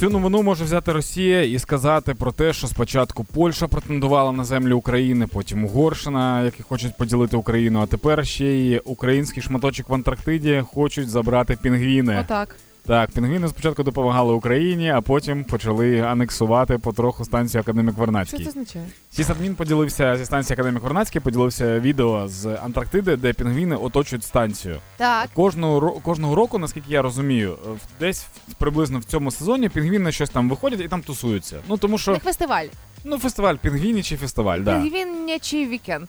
Цю 0.00 0.10
новину 0.10 0.42
може 0.42 0.64
взяти 0.64 0.92
Росія 0.92 1.42
і 1.42 1.58
сказати 1.58 2.14
про 2.14 2.32
те, 2.32 2.52
що 2.52 2.66
спочатку 2.66 3.24
Польща 3.24 3.68
претендувала 3.68 4.32
на 4.32 4.44
землю 4.44 4.76
України, 4.76 5.26
потім 5.26 5.64
Угорщина, 5.64 6.42
які 6.42 6.62
хочуть 6.62 6.96
поділити 6.96 7.36
Україну. 7.36 7.80
А 7.80 7.86
тепер 7.86 8.26
ще 8.26 8.46
й 8.46 8.82
український 8.84 9.42
шматочок 9.42 9.88
в 9.88 9.94
Антарктиді 9.94 10.64
хочуть 10.74 11.08
забрати 11.08 11.58
пінгвіни. 11.62 12.18
Отак. 12.20 12.56
Так, 12.86 13.10
пінгвіни 13.10 13.48
спочатку 13.48 13.82
допомагали 13.82 14.32
Україні, 14.34 14.90
а 14.90 15.00
потім 15.00 15.44
почали 15.44 16.00
анексувати 16.00 16.78
потроху 16.78 17.24
станцію 17.24 17.60
Академік 17.60 17.94
Що 17.94 18.00
Вернацький. 18.00 18.44
це 18.44 18.48
означає? 18.50 18.86
Сісадмін 19.10 19.54
поділився 19.54 20.16
зі 20.16 20.24
станції 20.24 20.54
Академік 20.54 20.82
Вернацький, 20.82 21.20
поділився 21.20 21.80
відео 21.80 22.28
з 22.28 22.46
Антарктиди, 22.46 23.16
де 23.16 23.32
пінгвіни 23.32 23.76
оточують 23.76 24.24
станцію. 24.24 24.76
Так. 24.96 25.28
Кожного 25.34 25.90
кожного 25.90 26.34
року, 26.34 26.58
наскільки 26.58 26.92
я 26.92 27.02
розумію, 27.02 27.58
десь 28.00 28.26
приблизно 28.58 28.98
в 28.98 29.04
цьому 29.04 29.30
сезоні 29.30 29.68
пінгвіни 29.68 30.12
щось 30.12 30.30
там 30.30 30.50
виходять 30.50 30.80
і 30.80 30.88
там 30.88 31.02
тусуються. 31.02 31.56
Ну 31.68 31.76
тому 31.76 31.98
що 31.98 32.12
Як 32.12 32.22
фестиваль. 32.22 32.66
Ну 33.04 33.18
фестиваль 33.18 33.54
пінгвінічий 33.56 34.18
фестиваль, 34.18 34.60
да. 34.60 34.80
Пінгвіннячий 34.80 35.68
вікенд. 35.68 36.08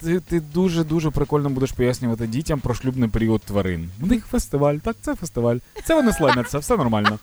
Ти, 0.00 0.20
ти, 0.20 0.40
дуже 0.40 0.84
дуже 0.84 1.10
прикольно 1.10 1.50
будеш 1.50 1.72
пояснювати 1.72 2.26
дітям 2.26 2.60
про 2.60 2.74
шлюбний 2.74 3.08
період 3.08 3.42
тварин. 3.42 3.90
У 4.02 4.06
них 4.06 4.26
фестиваль, 4.26 4.76
так 4.76 4.96
це 5.00 5.14
фестиваль. 5.14 5.56
Це 5.84 5.94
вони 5.94 6.12
слаймяться, 6.12 6.58
все 6.58 6.76
нормально. 6.76 7.18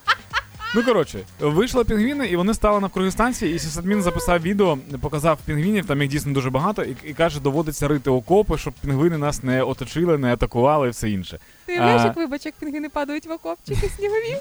Ну 0.75 0.83
коротше, 0.83 1.19
вийшли 1.39 1.83
пінгвіни, 1.83 2.27
і 2.27 2.35
вони 2.35 2.53
стали 2.53 2.79
навкруги 2.79 3.11
станції, 3.11 3.55
і 3.55 3.59
сісадмін 3.59 4.01
записав 4.01 4.41
відео, 4.41 4.77
показав 5.01 5.39
пінгвінів, 5.45 5.85
там 5.85 6.01
їх 6.01 6.11
дійсно 6.11 6.33
дуже 6.33 6.49
багато, 6.49 6.83
і, 6.83 6.95
і 7.03 7.13
каже, 7.13 7.39
доводиться 7.39 7.87
рити 7.87 8.09
окопи, 8.09 8.57
щоб 8.57 8.73
пінгвини 8.73 9.17
нас 9.17 9.43
не 9.43 9.63
оточили, 9.63 10.17
не 10.17 10.33
атакували 10.33 10.87
і 10.87 10.91
все 10.91 11.09
інше. 11.09 11.39
Ти 11.65 11.77
А. 11.77 12.05
як 12.05 12.15
вибач, 12.15 12.45
як 12.45 12.55
пінгвіни 12.55 12.89
падають 12.89 13.25
в 13.25 13.31
окопчики 13.31 13.89
снігові? 13.97 14.37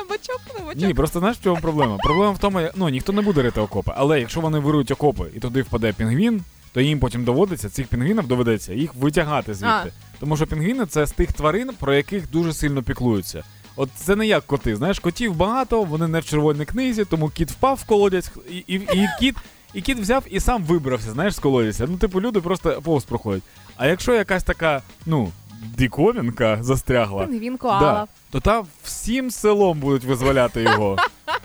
На 0.00 0.06
бочок, 0.16 0.40
на 0.58 0.64
бочок. 0.64 0.82
Ні, 0.82 0.94
просто 0.94 1.18
знаєш, 1.18 1.36
в 1.38 1.44
чому 1.44 1.60
проблема? 1.60 1.96
Проблема 1.96 2.30
в 2.30 2.38
тому, 2.38 2.60
ну 2.76 2.88
ніхто 2.88 3.12
не 3.12 3.22
буде 3.22 3.42
рити 3.42 3.60
окопи, 3.60 3.92
але 3.96 4.20
якщо 4.20 4.40
вони 4.40 4.58
вирують 4.58 4.90
окопи 4.90 5.30
і 5.36 5.40
туди 5.40 5.62
впаде 5.62 5.92
пінгвін, 5.92 6.42
то 6.72 6.80
їм 6.80 6.98
потім 6.98 7.24
доводиться, 7.24 7.68
цих 7.68 7.86
пінгвінів 7.86 8.26
доведеться 8.26 8.74
їх 8.74 8.94
витягати 8.94 9.54
звідти. 9.54 9.92
Тому 10.20 10.36
що 10.36 10.46
пінгвіни 10.46 10.86
це 10.86 11.06
з 11.06 11.12
тих 11.12 11.32
тварин, 11.32 11.70
про 11.78 11.94
яких 11.94 12.30
дуже 12.30 12.52
сильно 12.52 12.82
піклуються. 12.82 13.44
От 13.76 13.88
це 13.96 14.16
не 14.16 14.26
як 14.26 14.46
коти. 14.46 14.76
Знаєш, 14.76 14.98
котів 14.98 15.34
багато, 15.36 15.82
вони 15.82 16.08
не 16.08 16.20
в 16.20 16.24
червоній 16.24 16.64
книзі, 16.64 17.04
тому 17.04 17.28
кіт 17.28 17.50
впав 17.50 17.76
в 17.76 17.84
колодязь, 17.84 18.30
і, 18.50 18.56
і, 18.56 18.74
і 18.74 19.08
кіт. 19.20 19.36
І 19.74 19.80
кіт 19.80 19.98
взяв 19.98 20.24
і 20.30 20.40
сам 20.40 20.64
вибрався, 20.64 21.10
знаєш, 21.10 21.34
з 21.34 21.38
колодязя. 21.38 21.86
Ну, 21.88 21.96
типу, 21.96 22.20
люди 22.20 22.40
просто 22.40 22.80
повз 22.82 23.04
проходять. 23.04 23.42
А 23.76 23.86
якщо 23.86 24.14
якась 24.14 24.44
така, 24.44 24.82
ну, 25.06 25.30
диковінка 25.60 26.58
застрягла, 26.60 27.26
Пінгвін 27.26 27.58
Да. 27.62 28.06
То 28.30 28.40
там 28.40 28.66
всім 28.82 29.30
селом 29.30 29.78
будуть 29.78 30.04
визволяти 30.04 30.62
його. 30.62 30.96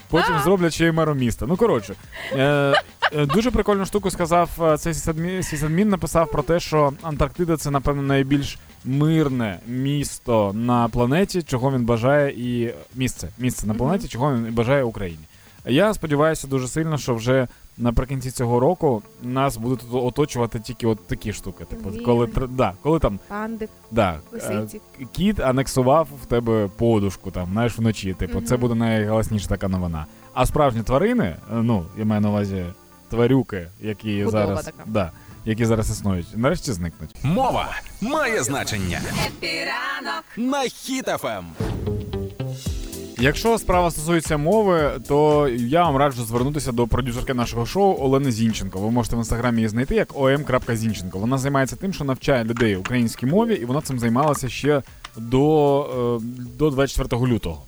Потім 0.10 0.40
зроблять 0.44 0.74
ще 0.74 0.86
й 0.86 0.92
мером 0.92 1.18
міста. 1.18 1.46
Ну 1.46 1.58
коротше, 1.58 1.96
е, 2.32 2.74
е, 3.14 3.26
дуже 3.26 3.52
прикольну 3.52 3.86
штуку 3.86 4.12
сказав 4.12 4.50
е, 4.62 4.78
цей 4.78 4.94
сісадмін, 4.94 5.44
сісадмін 5.44 5.90
написав 5.90 6.32
про 6.32 6.44
те, 6.44 6.60
що 6.60 6.94
Антарктида 7.02 7.58
це, 7.58 7.72
напевно, 7.72 8.02
найбільш 8.02 8.60
мирне 8.86 9.60
місто 9.68 10.52
на 10.54 10.90
планеті, 10.90 11.44
чого 11.44 11.72
він 11.72 11.86
бажає, 11.86 12.34
і 12.38 12.74
місце, 12.96 13.30
місце 13.38 13.68
на 13.68 13.74
планеті, 13.74 14.08
чого 14.08 14.34
він 14.34 14.54
бажає 14.54 14.84
Україні. 14.84 15.24
Я 15.68 15.94
сподіваюся 15.94 16.48
дуже 16.48 16.68
сильно, 16.68 16.98
що 16.98 17.16
вже 17.16 17.48
наприкінці 17.78 18.32
цього 18.32 18.60
року 18.60 19.02
нас 19.24 19.58
будуть 19.58 19.82
оточувати 19.92 20.60
тільки 20.60 20.88
от 20.88 21.08
такі 21.08 21.34
штуки. 21.34 21.66
Типу, 21.66 21.92
коли, 22.06 22.30
да, 22.50 22.74
коли 22.82 23.00
там 23.00 23.20
Панди, 23.28 23.70
Да. 23.92 24.20
лисиці. 24.32 24.82
Е, 25.02 25.06
Кіт 25.12 25.40
анексував 25.40 26.08
в 26.24 26.26
тебе 26.26 26.70
подушку, 26.78 27.32
там, 27.32 27.48
знаєш, 27.52 27.78
вночі. 27.78 28.14
Типу, 28.14 28.42
це 28.42 28.58
буде 28.58 28.76
найголосніша 28.76 29.48
така 29.48 29.68
новина. 29.68 30.06
А 30.34 30.46
справжні 30.46 30.84
тварини, 30.84 31.24
е, 31.24 31.38
ну, 31.52 31.86
я 31.98 32.06
маю 32.06 32.22
на 32.22 32.30
увазі 32.30 32.66
тварюки, 33.10 33.68
які 33.82 34.24
Худоба 34.26 34.46
зараз. 34.46 34.66
така. 34.66 34.84
Да, 34.86 35.12
які 35.46 35.66
зараз 35.66 35.90
існують, 35.90 36.28
нарешті 36.36 36.72
зникнуть. 36.72 37.16
Мова 37.24 37.70
має 38.02 38.44
значення 38.44 39.02
Епіранок. 39.28 40.24
на 40.38 40.64
Ем. 41.38 41.46
Якщо 43.26 43.58
справа 43.58 43.92
стосується 43.92 44.38
мови, 44.38 44.92
то 45.08 45.48
я 45.48 45.84
вам 45.84 45.98
раджу 45.98 46.24
звернутися 46.24 46.72
до 46.72 46.88
продюсерки 46.88 47.34
нашого 47.34 47.66
шоу 47.66 47.98
Олени 48.00 48.32
Зінченко. 48.32 48.80
Ви 48.80 48.92
можете 48.92 49.16
в 49.16 49.20
інстаграмі 49.20 49.58
її 49.58 49.68
знайти 49.68 49.96
як 49.96 50.16
om.зінченко. 50.16 51.20
Вона 51.20 51.38
займається 51.38 51.76
тим, 51.76 51.94
що 51.94 52.04
навчає 52.04 52.44
людей 52.44 52.76
українській 52.76 53.26
мові, 53.26 53.54
і 53.54 53.66
вона 53.66 53.82
цим 53.82 54.00
займалася 54.00 54.50
ще 54.50 54.82
до, 55.18 56.20
е, 56.22 56.26
до 56.58 56.70
24 56.70 57.28
лютого, 57.28 57.62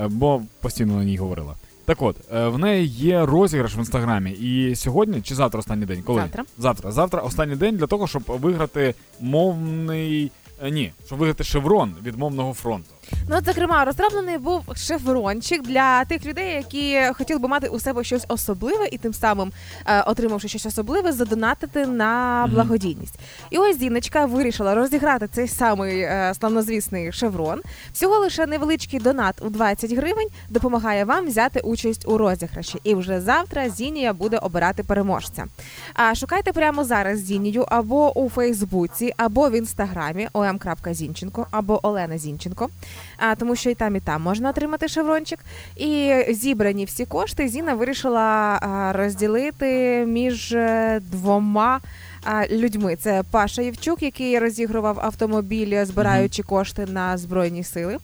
Е, 0.00 0.08
бо 0.08 0.42
постійно 0.60 0.96
на 0.96 1.04
ній 1.04 1.16
говорила. 1.16 1.54
Так 1.84 2.02
от, 2.02 2.16
е, 2.34 2.48
в 2.48 2.58
неї 2.58 2.86
є 2.86 3.26
розіграш 3.26 3.76
в 3.76 3.78
інстаграмі, 3.78 4.30
і 4.30 4.76
сьогодні 4.76 5.22
чи 5.22 5.34
завтра 5.34 5.60
останній 5.60 5.86
день? 5.86 6.02
Коли? 6.02 6.20
Завтра. 6.20 6.44
Завтра. 6.58 6.92
Завтра 6.92 7.20
останній 7.20 7.56
день 7.56 7.76
для 7.76 7.86
того, 7.86 8.06
щоб 8.06 8.22
виграти 8.26 8.94
мовний. 9.20 10.32
Ні, 10.70 10.92
щоб 11.06 11.18
виграти 11.18 11.44
шеврон 11.44 11.94
від 12.04 12.18
мовного 12.18 12.54
фронту. 12.54 12.93
Ну, 13.28 13.36
от, 13.36 13.44
зокрема, 13.44 13.84
розроблений 13.84 14.38
був 14.38 14.62
шеврончик 14.76 15.62
для 15.62 16.04
тих 16.04 16.26
людей, 16.26 16.54
які 16.54 17.00
хотіли 17.14 17.40
би 17.40 17.48
мати 17.48 17.68
у 17.68 17.80
себе 17.80 18.04
щось 18.04 18.24
особливе 18.28 18.88
і 18.92 18.98
тим 18.98 19.14
самим, 19.14 19.52
е, 19.86 20.02
отримавши 20.02 20.48
щось 20.48 20.66
особливе, 20.66 21.12
задонатити 21.12 21.86
на 21.86 22.46
благодійність. 22.52 23.18
І 23.50 23.58
ось 23.58 23.78
Зіночка 23.78 24.26
вирішила 24.26 24.74
розіграти 24.74 25.28
цей 25.32 25.48
самий 25.48 26.00
е, 26.00 26.32
славнозвісний 26.40 27.12
шеврон. 27.12 27.60
Всього 27.92 28.18
лише 28.18 28.46
невеличкий 28.46 29.00
донат 29.00 29.42
у 29.42 29.50
20 29.50 29.92
гривень 29.92 30.28
допомагає 30.50 31.04
вам 31.04 31.26
взяти 31.26 31.60
участь 31.60 32.08
у 32.08 32.18
розіграші. 32.18 32.78
І 32.84 32.94
вже 32.94 33.20
завтра 33.20 33.70
Зінія 33.70 34.12
буде 34.12 34.38
обирати 34.38 34.82
переможця. 34.82 35.46
А 35.94 36.14
шукайте 36.14 36.52
прямо 36.52 36.84
зараз 36.84 37.18
Зінію 37.18 37.64
або 37.68 38.18
у 38.18 38.28
Фейсбуці, 38.30 39.14
або 39.16 39.48
в 39.48 39.52
інстаграмі 39.52 40.28
om.зінченко, 40.32 41.46
або 41.50 41.86
Олена 41.86 42.18
Зінченко. 42.18 42.68
А, 43.16 43.34
тому 43.34 43.56
що 43.56 43.70
і 43.70 43.74
там, 43.74 43.96
і 43.96 44.00
там 44.00 44.22
можна 44.22 44.50
отримати 44.50 44.88
шеврончик. 44.88 45.38
І 45.76 46.14
зібрані 46.28 46.84
всі 46.84 47.06
кошти 47.06 47.48
Зіна 47.48 47.74
вирішила 47.74 48.58
розділити 48.94 50.04
між 50.06 50.52
е, 50.52 51.00
двома. 51.10 51.80
Людьми 52.50 52.96
це 52.96 53.22
Паша 53.30 53.62
Євчук, 53.62 54.02
який 54.02 54.38
розігрував 54.38 55.00
автомобіль, 55.00 55.84
збираючи 55.84 56.42
кошти 56.42 56.86
на 56.86 57.18
збройні 57.18 57.64
сили. 57.64 57.98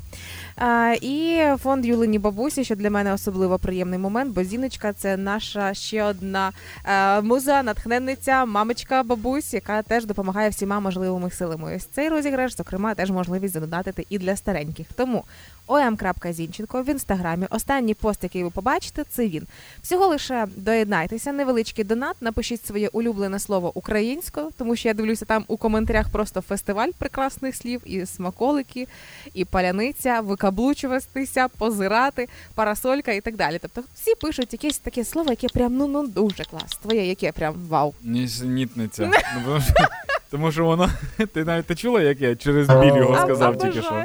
А, 0.57 0.95
і 1.01 1.43
фонд 1.63 1.87
Юлині 1.87 2.19
бабусі, 2.19 2.65
що 2.65 2.77
для 2.77 2.91
мене 2.91 3.13
особливо 3.13 3.59
приємний 3.59 3.99
момент, 3.99 4.35
бо 4.35 4.45
Зіночка 4.45 4.93
це 4.93 5.17
наша 5.17 5.75
ще 5.75 6.05
одна 6.05 6.53
е, 6.85 7.21
муза, 7.21 7.63
натхненниця, 7.63 8.45
мамочка 8.45 9.03
бабусь, 9.03 9.55
яка 9.55 9.83
теж 9.83 10.05
допомагає 10.05 10.51
всіма 10.51 10.81
можливими 10.81 11.31
силами. 11.31 11.77
Ось 11.77 11.87
цей 11.87 12.09
розіграш, 12.09 12.57
зокрема, 12.57 12.95
теж 12.95 13.11
можливість 13.11 13.55
задонатити 13.55 14.07
і 14.09 14.19
для 14.19 14.37
стареньких. 14.37 14.87
Тому 14.97 15.25
om.зінченко 15.71 16.83
в 16.83 16.89
інстаграмі. 16.89 17.47
Останній 17.51 17.95
пост, 17.95 18.23
який 18.23 18.45
ви 18.45 18.51
побачите, 18.51 19.05
це 19.11 19.29
він. 19.29 19.47
Всього 19.83 20.07
лише 20.07 20.47
доєднайтеся, 20.57 21.33
невеличкий 21.33 21.85
донат, 21.85 22.17
напишіть 22.21 22.67
своє 22.67 22.89
улюблене 22.89 23.39
слово 23.39 23.73
українською, 23.75 24.51
тому 24.59 24.77
що 24.77 24.89
я 24.89 24.95
дивлюся 24.95 25.25
там 25.25 25.45
у 25.49 25.57
коментарях 25.57 26.09
просто 26.09 26.41
фестиваль 26.41 26.89
прекрасних 26.99 27.57
слів, 27.57 27.83
і 27.85 28.07
смаколики, 28.07 28.87
і 29.35 29.45
паляниця, 29.45 30.21
викаблучуватися, 30.21 31.49
позирати, 31.49 32.29
парасолька 32.55 33.13
і 33.13 33.21
так 33.21 33.37
далі. 33.37 33.59
Тобто 33.63 33.83
всі 33.95 34.15
пишуть 34.15 34.53
якесь 34.53 34.79
таке 34.79 35.05
слово, 35.05 35.31
яке 35.31 35.49
прям 35.49 35.77
ну 35.77 35.87
ну 35.89 36.07
дуже 36.07 36.45
клас. 36.45 36.79
Твоє 36.83 37.07
яке 37.07 37.33
прям 37.33 37.55
вау. 37.69 37.95
Нісенітниця. 38.03 39.11
Ну, 39.47 39.61
тому 40.31 40.53
що- 40.53 40.65
воно. 40.65 40.91
Ти 41.33 41.45
навіть 41.45 41.67
ти 41.67 41.75
чула, 41.75 42.03
як 42.03 42.21
я 42.21 42.37
через 42.37 42.69
біль 42.69 42.97
його 42.97 43.17
сказав 43.17 43.59
тільки 43.59 43.83
що. 43.83 44.05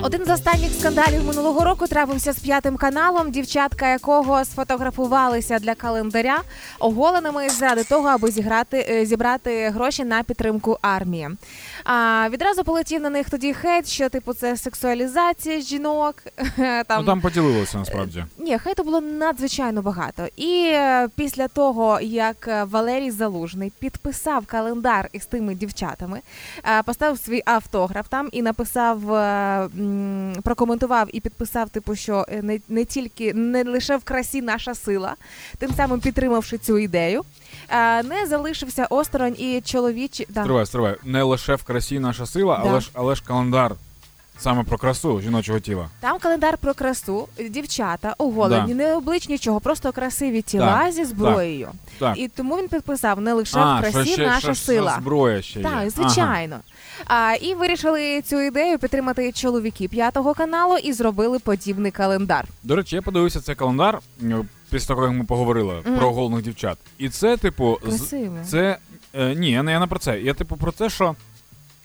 Один 0.00 0.24
з 0.24 0.30
останніх 0.30 0.72
скандалів 0.72 1.24
минулого 1.24 1.64
року 1.64 1.86
трапився 1.86 2.32
з 2.32 2.38
п'ятим 2.38 2.76
каналом, 2.76 3.30
дівчатка 3.30 3.88
якого 3.90 4.44
сфотографувалися 4.44 5.58
для 5.58 5.74
календаря 5.74 6.38
оголеними 6.78 7.48
заради 7.48 7.84
того, 7.84 8.08
аби 8.08 8.30
зіграти 8.30 8.86
е, 8.90 9.06
зібрати 9.06 9.68
гроші 9.68 10.04
на 10.04 10.22
підтримку 10.22 10.78
армії. 10.82 11.28
А 11.84 12.26
відразу 12.30 12.64
полетів 12.64 13.00
на 13.02 13.10
них 13.10 13.30
тоді 13.30 13.54
хейт, 13.54 13.88
що 13.88 14.08
типу 14.08 14.34
це 14.34 14.56
сексуалізація 14.56 15.60
жінок. 15.60 16.14
Там 16.56 16.84
Ну 17.00 17.04
там 17.04 17.20
поділилося 17.20 17.78
насправді. 17.78 18.24
ні, 18.38 18.58
хейту 18.58 18.84
було 18.84 19.00
надзвичайно 19.00 19.82
багато. 19.82 20.26
І 20.36 20.70
е, 20.72 21.08
після 21.16 21.48
того, 21.48 22.00
як 22.00 22.48
е, 22.48 22.64
Валерій 22.64 23.10
Залужний 23.10 23.72
підписав 23.78 24.46
календар 24.46 25.08
із 25.12 25.26
тими 25.26 25.54
дівчатами, 25.54 26.20
е, 26.64 26.82
поставив 26.82 27.18
свій 27.18 27.42
автограф 27.44 28.08
там 28.08 28.28
і 28.32 28.42
написав, 28.42 29.14
е, 29.14 29.57
прокоментував 30.42 31.08
і 31.12 31.20
підписав, 31.20 31.68
типу, 31.70 31.94
що 31.96 32.26
е, 32.28 32.42
не, 32.42 32.60
не 32.68 32.84
тільки 32.84 33.34
не 33.34 33.64
лише 33.64 33.96
в 33.96 34.04
красі 34.04 34.42
наша 34.42 34.74
сила, 34.74 35.14
тим 35.58 35.70
самим 35.74 36.00
підтримавши 36.00 36.58
цю 36.58 36.78
ідею. 36.78 37.22
е, 37.68 38.02
Не 38.02 38.26
залишився 38.26 38.86
осторонь 38.90 39.34
і 39.38 39.60
чоловічі 39.64 40.26
да. 40.28 40.40
Стривай, 40.42 40.66
стривай. 40.66 40.96
Не 41.04 41.22
лише 41.22 41.54
в 41.54 41.62
красі 41.62 41.98
наша 41.98 42.26
сила, 42.26 42.60
Да. 42.64 42.70
але 42.70 42.80
ж 42.80 42.90
але 42.94 43.14
ж 43.14 43.22
календар 43.26 43.74
саме 44.38 44.64
про 44.64 44.78
красу 44.78 45.20
жіночого 45.20 45.60
тіла. 45.60 45.88
Там 46.00 46.18
календар 46.18 46.58
про 46.58 46.74
красу, 46.74 47.28
дівчата 47.50 48.14
оголені, 48.18 48.74
не 48.74 48.94
облич 48.94 49.28
нічого, 49.28 49.60
просто 49.60 49.92
красиві 49.92 50.42
тіла 50.42 50.78
Так, 50.84 50.92
зі 50.92 51.04
зброєю. 51.04 51.68
Так. 51.98 52.18
І 52.18 52.28
тому 52.28 52.56
він 52.56 52.68
підписав 52.68 53.20
не 53.20 53.32
лише 53.32 53.58
а, 53.58 53.78
в 53.78 53.80
красі 53.80 54.12
ще, 54.12 54.26
наша 54.26 54.40
що, 54.40 54.54
сила. 54.54 54.92
Що 54.92 55.00
зброя 55.00 55.42
ще 55.42 55.60
є. 55.60 55.64
Так, 55.64 55.90
звичайно. 55.90 56.60
А, 57.06 57.34
і 57.40 57.54
вирішили 57.54 58.22
цю 58.22 58.40
ідею 58.40 58.78
підтримати 58.78 59.32
чоловіки 59.32 59.88
п'ятого 59.88 60.34
каналу 60.34 60.76
і 60.76 60.92
зробили 60.92 61.38
подібний 61.38 61.92
календар. 61.92 62.44
До 62.62 62.76
речі, 62.76 62.96
я 62.96 63.02
подивився 63.02 63.40
цей 63.40 63.54
календар 63.54 63.98
е, 64.22 64.44
після 64.70 64.94
того, 64.94 65.06
як 65.06 65.16
ми 65.16 65.24
поговорили 65.24 65.82
Мгм. 65.86 65.98
про 65.98 66.12
голних 66.12 66.42
дівчат. 66.42 66.78
І 66.98 67.08
це, 67.08 67.36
типу, 67.36 67.78
Красиво. 67.82 68.36
це 68.46 68.78
е, 69.14 69.34
ні, 69.34 69.50
я 69.50 69.62
не 69.62 69.86
про 69.86 69.98
це. 69.98 70.20
Я 70.20 70.34
типу 70.34 70.56
про 70.56 70.72
те, 70.72 70.90
що 70.90 71.14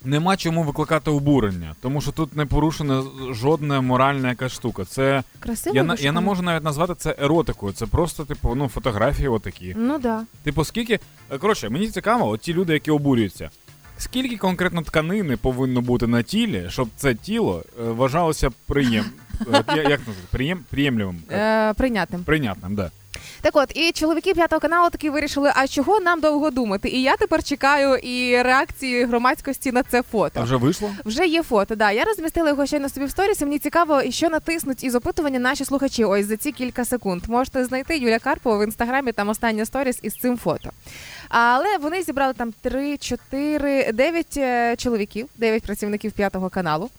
нема 0.06 0.38
чому 0.38 0.63
викликати 0.63 1.12
обурення, 1.12 1.76
тому 1.82 2.02
що 2.02 2.12
тут 2.12 2.36
не 2.36 2.46
порушена 2.46 3.04
жодна 3.32 3.82
моральна 3.82 4.30
якась 4.30 4.52
штука. 4.52 4.86
Це 4.86 5.24
Красиво. 5.39 5.76
я, 5.76 5.84
на- 5.84 5.96
я 6.00 6.12
не 6.12 6.22
можу 6.22 6.42
навіть 6.44 6.63
назвати 6.63 6.96
це 6.98 7.16
еротикою. 7.20 7.74
Це 7.74 7.86
просто, 7.86 8.26
типу, 8.26 8.56
ну, 8.56 8.68
фотографії 8.68 9.28
отакі. 9.28 9.74
Ну 9.78 10.00
да. 10.00 10.26
Типу, 10.44 10.63
скільки. 10.63 11.00
е, 11.32 11.38
Коротше, 11.38 11.70
мені 11.70 11.88
цікаво, 11.88 12.28
от 12.30 12.42
ті 12.42 12.54
люди, 12.54 12.74
які 12.74 12.92
обурюються. 12.92 13.50
Скільки 13.98 14.38
конкретно 14.38 14.82
тканини 14.82 15.38
повинно 15.38 15.82
бути 15.82 16.08
на 16.08 16.22
тілі, 16.22 16.66
щоб 16.70 16.89
це 16.96 17.16
тіло 17.16 17.63
е, 17.80 17.84
вважалося 17.84 18.50
приєм... 18.66 19.06
як 19.68 19.68
назвати? 19.68 20.13
Приєм... 20.32 20.60
приємливим? 20.70 21.20
Е, 21.32 21.74
прийнятним. 21.74 22.24
Прийнятним, 22.24 22.76
да. 22.76 22.92
Так 23.43 23.56
от, 23.56 23.77
і 23.77 23.91
чоловіки 23.91 24.34
п'ятого 24.34 24.60
каналу 24.60 24.89
таки 24.89 25.10
вирішили, 25.12 25.51
а 25.56 25.67
чого 25.67 25.99
нам 25.99 26.19
довго 26.19 26.51
думати? 26.51 26.89
І 26.89 27.01
я 27.01 27.15
тепер 27.17 27.43
чекаю 27.43 27.95
і 27.95 28.41
реакції 28.41 29.06
громадськості 29.06 29.71
на 29.71 29.84
це 29.84 30.01
фото. 30.01 30.39
А 30.39 30.43
вже 30.43 30.56
вийшло? 30.56 30.91
Вже 31.06 31.27
є 31.27 31.43
фото, 31.43 31.75
да. 31.75 31.91
Я 31.91 32.03
розмістила 32.03 32.49
його 32.49 32.65
щойно 32.65 32.89
собі 32.89 33.06
в 33.06 33.10
сторіс. 33.10 33.41
і 33.41 33.45
Мені 33.45 33.60
цікаво, 33.60 34.01
і 34.01 34.12
що 34.12 34.29
натиснуть 34.29 34.84
із 34.84 34.95
опитування 34.95 35.39
наші 35.39 35.65
слухачі. 35.65 36.06
Ось 36.06 36.25
за 36.25 36.38
ці 36.38 36.51
кілька 36.51 36.86
секунд. 36.86 37.23
Можете 37.27 37.65
знайти 37.65 37.97
Юля 37.97 38.19
Карпова 38.19 38.58
в 38.58 38.63
інстаграмі. 38.63 39.12
Там 39.12 39.29
остання 39.29 39.65
сторіс 39.65 39.99
із 40.01 40.13
цим 40.13 40.38
фото. 40.38 40.69
Але 41.30 41.78
вони 41.78 42.04
зібрали 42.04 42.34
там 42.34 42.54
3, 42.62 42.98
4, 42.98 43.92
9 43.92 44.38
е, 44.38 44.76
чоловіків, 44.76 45.28
9 45.38 45.64
працівників 45.64 46.12
п'ятого 46.12 46.50
каналу. 46.50 46.90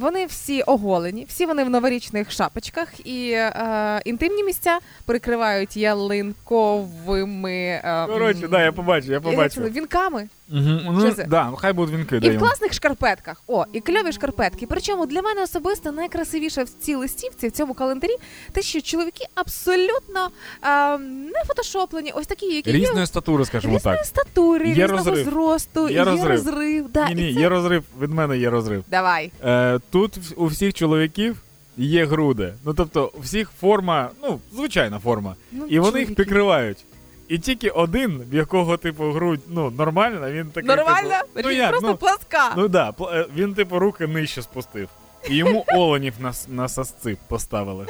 Вони 0.00 0.26
всі 0.26 0.62
оголені, 0.62 1.26
всі 1.28 1.46
вони 1.46 1.64
в 1.64 1.70
новорічних 1.70 2.30
шапочках, 2.30 3.06
і 3.06 3.30
е, 3.30 4.02
інтимні 4.04 4.44
місця 4.44 4.78
прикривають 5.04 5.76
ялинковими 5.76 7.52
е, 7.52 8.06
Коротше, 8.06 8.48
да, 8.48 8.62
я 8.62 8.72
побачив, 8.72 9.12
я 9.12 9.48
це, 9.48 9.60
вінками. 9.60 10.28
Угу. 10.52 10.92
Ну, 10.92 11.14
да, 11.28 11.52
хай 11.58 11.72
будуть 11.72 11.94
вінки, 11.94 12.16
І 12.16 12.20
дай 12.20 12.30
в 12.30 12.32
йому. 12.32 12.46
класних 12.46 12.72
шкарпетках. 12.72 13.42
О, 13.46 13.64
і 13.72 13.80
кльові 13.80 14.12
шкарпетки. 14.12 14.66
Причому 14.66 15.06
для 15.06 15.22
мене 15.22 15.42
особисто 15.42 15.92
найкрасивіше 15.92 16.62
в 16.62 16.68
цій 16.68 16.94
листівці, 16.94 17.48
в 17.48 17.50
цьому 17.50 17.74
календарі, 17.74 18.16
те, 18.52 18.62
що 18.62 18.80
чоловіки 18.80 19.24
абсолютно 19.34 20.30
е, 20.62 20.98
не 20.98 21.44
фотошоплені, 21.46 22.12
ось 22.14 22.26
такі, 22.26 22.46
які 22.46 22.78
є 22.78 22.91
Різної 22.92 23.06
статури, 23.06 23.44
скажімо 23.44 23.76
різної 23.76 23.96
так. 23.96 24.06
статури, 24.06 24.68
Є 24.68 24.74
різного 24.74 24.96
розрив. 24.96 25.24
зросту, 25.24 25.88
Є 25.88 25.94
є 25.94 26.04
розрив. 26.04 26.28
розрив. 26.30 26.92
Да, 26.92 27.08
ні, 27.08 27.14
ні, 27.14 27.34
це... 27.34 27.40
є 27.40 27.48
розрив. 27.48 27.84
Від 28.00 28.10
мене 28.10 28.38
є 28.38 28.50
розрив. 28.50 28.84
Давай. 28.90 29.32
Е, 29.44 29.80
тут 29.90 30.18
у 30.36 30.46
всіх 30.46 30.74
чоловіків 30.74 31.36
є 31.76 32.04
груди. 32.06 32.54
Ну 32.64 32.74
тобто, 32.74 33.12
у 33.18 33.20
всіх 33.20 33.50
форма, 33.60 34.10
ну, 34.22 34.40
звичайна 34.54 34.98
форма. 34.98 35.34
Ну, 35.52 35.58
І 35.66 35.78
вони 35.78 35.90
чоловіки. 35.90 35.98
їх 36.08 36.14
прикривають. 36.16 36.84
І 37.28 37.38
тільки 37.38 37.70
один, 37.70 38.22
в 38.30 38.34
якого, 38.34 38.76
типу, 38.76 39.04
грудь, 39.12 39.40
ну, 39.48 39.70
нормальна, 39.70 40.30
він 40.30 40.46
такий. 40.46 40.68
Нормально? 40.68 41.08
Типу, 41.34 41.48
ну, 41.48 41.50
Він 41.50 41.58
як, 41.58 41.70
просто 41.70 41.88
ну, 41.88 41.96
пласка. 41.96 42.54
ну 42.56 42.68
да, 42.68 42.90
пл- 42.90 43.14
е, 43.16 43.26
він, 43.36 43.54
типу, 43.54 43.78
руки 43.78 44.06
нижче 44.06 44.42
спустив. 44.42 44.88
І 45.30 45.36
йому 45.36 45.64
оленів 45.74 46.14
на, 46.20 46.32
на 46.48 46.68
сосці 46.68 47.16
поставили. 47.28 47.86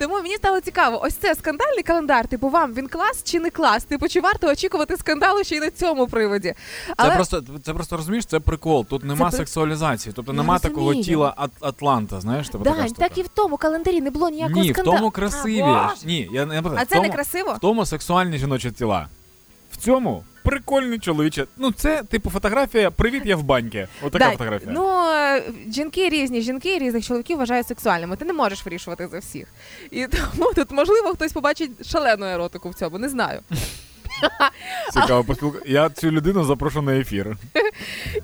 Тому 0.00 0.14
мені 0.22 0.34
стало 0.36 0.60
цікаво, 0.60 1.00
ось 1.02 1.14
це 1.14 1.34
скандальний 1.34 1.82
календар. 1.82 2.28
Типу, 2.28 2.48
вам 2.48 2.74
він 2.74 2.88
клас 2.88 3.22
чи 3.24 3.40
не 3.40 3.50
клас? 3.50 3.84
Типу, 3.84 4.08
чи 4.08 4.20
варто 4.20 4.46
очікувати 4.48 4.96
скандалу 4.96 5.44
ще 5.44 5.56
й 5.56 5.60
на 5.60 5.70
цьому 5.70 6.06
приводі? 6.06 6.54
Це 7.02 7.10
просто 7.10 7.42
це 7.64 7.74
просто 7.74 7.96
розумієш, 7.96 8.26
це 8.26 8.40
прикол. 8.40 8.86
Тут 8.86 9.04
нема 9.04 9.28
при- 9.28 9.36
сексуалізації, 9.36 10.12
тобто 10.16 10.32
Я 10.32 10.36
нема 10.38 10.58
такого 10.58 10.80
розумію. 10.86 11.04
тіла 11.04 11.34
Ат- 11.36 11.50
Атланта, 11.68 12.20
знаєш, 12.20 12.48
типу 12.48 12.64
така 12.64 12.76
Дань, 12.76 12.86
штука. 12.88 13.08
так 13.08 13.18
і 13.18 13.22
в 13.22 13.28
тому 13.28 13.56
календарі 13.56 14.00
не 14.00 14.10
було 14.10 14.28
ніякого 14.30 14.60
Ні, 14.64 14.72
в 14.72 14.76
тому 14.76 15.10
красиві. 15.10 15.60
А, 15.62 15.90
Ні, 16.04 16.28
я 16.32 16.46
не 16.46 16.58
А 16.58 16.60
в 16.60 16.78
це 16.78 16.84
тому, 16.86 17.02
не 17.02 17.10
красиво? 17.10 17.52
в 17.54 17.58
тому 17.58 17.86
сексуальні 17.86 18.38
жіночі 18.38 18.70
тіла. 18.70 19.08
В 19.72 19.76
цьому 19.76 20.24
прикольні 20.42 20.98
чоловіче. 20.98 21.46
Ну, 21.56 21.72
це 21.72 22.02
типу 22.02 22.30
фотографія 22.30 22.90
Привіт, 22.90 23.22
я 23.26 23.36
в 23.36 23.42
баньки. 23.42 23.88
Отака 24.02 24.24
Да, 24.24 24.30
фотографія. 24.30 24.72
Ну, 24.74 25.10
е, 25.10 25.42
жінки 25.72 26.08
різні, 26.08 26.40
жінки 26.40 26.78
різних 26.78 27.04
чоловіків 27.04 27.38
вважають 27.38 27.66
сексуальними. 27.66 28.16
Ти 28.16 28.24
не 28.24 28.32
можеш 28.32 28.64
вирішувати 28.64 29.06
за 29.08 29.18
всіх. 29.18 29.46
І 29.90 30.06
тому 30.06 30.52
тут, 30.54 30.70
можливо, 30.70 31.08
хтось 31.08 31.32
побачить 31.32 31.86
шалену 31.86 32.26
еротику 32.26 32.70
в 32.70 32.74
цьому, 32.74 32.98
не 32.98 33.08
знаю. 33.08 33.40
Цікаво 34.92 35.24
поспілку. 35.24 35.58
Я 35.66 35.88
цю 35.90 36.10
людину 36.10 36.44
запрошу 36.44 36.82
на 36.82 36.96
ефір. 36.96 37.36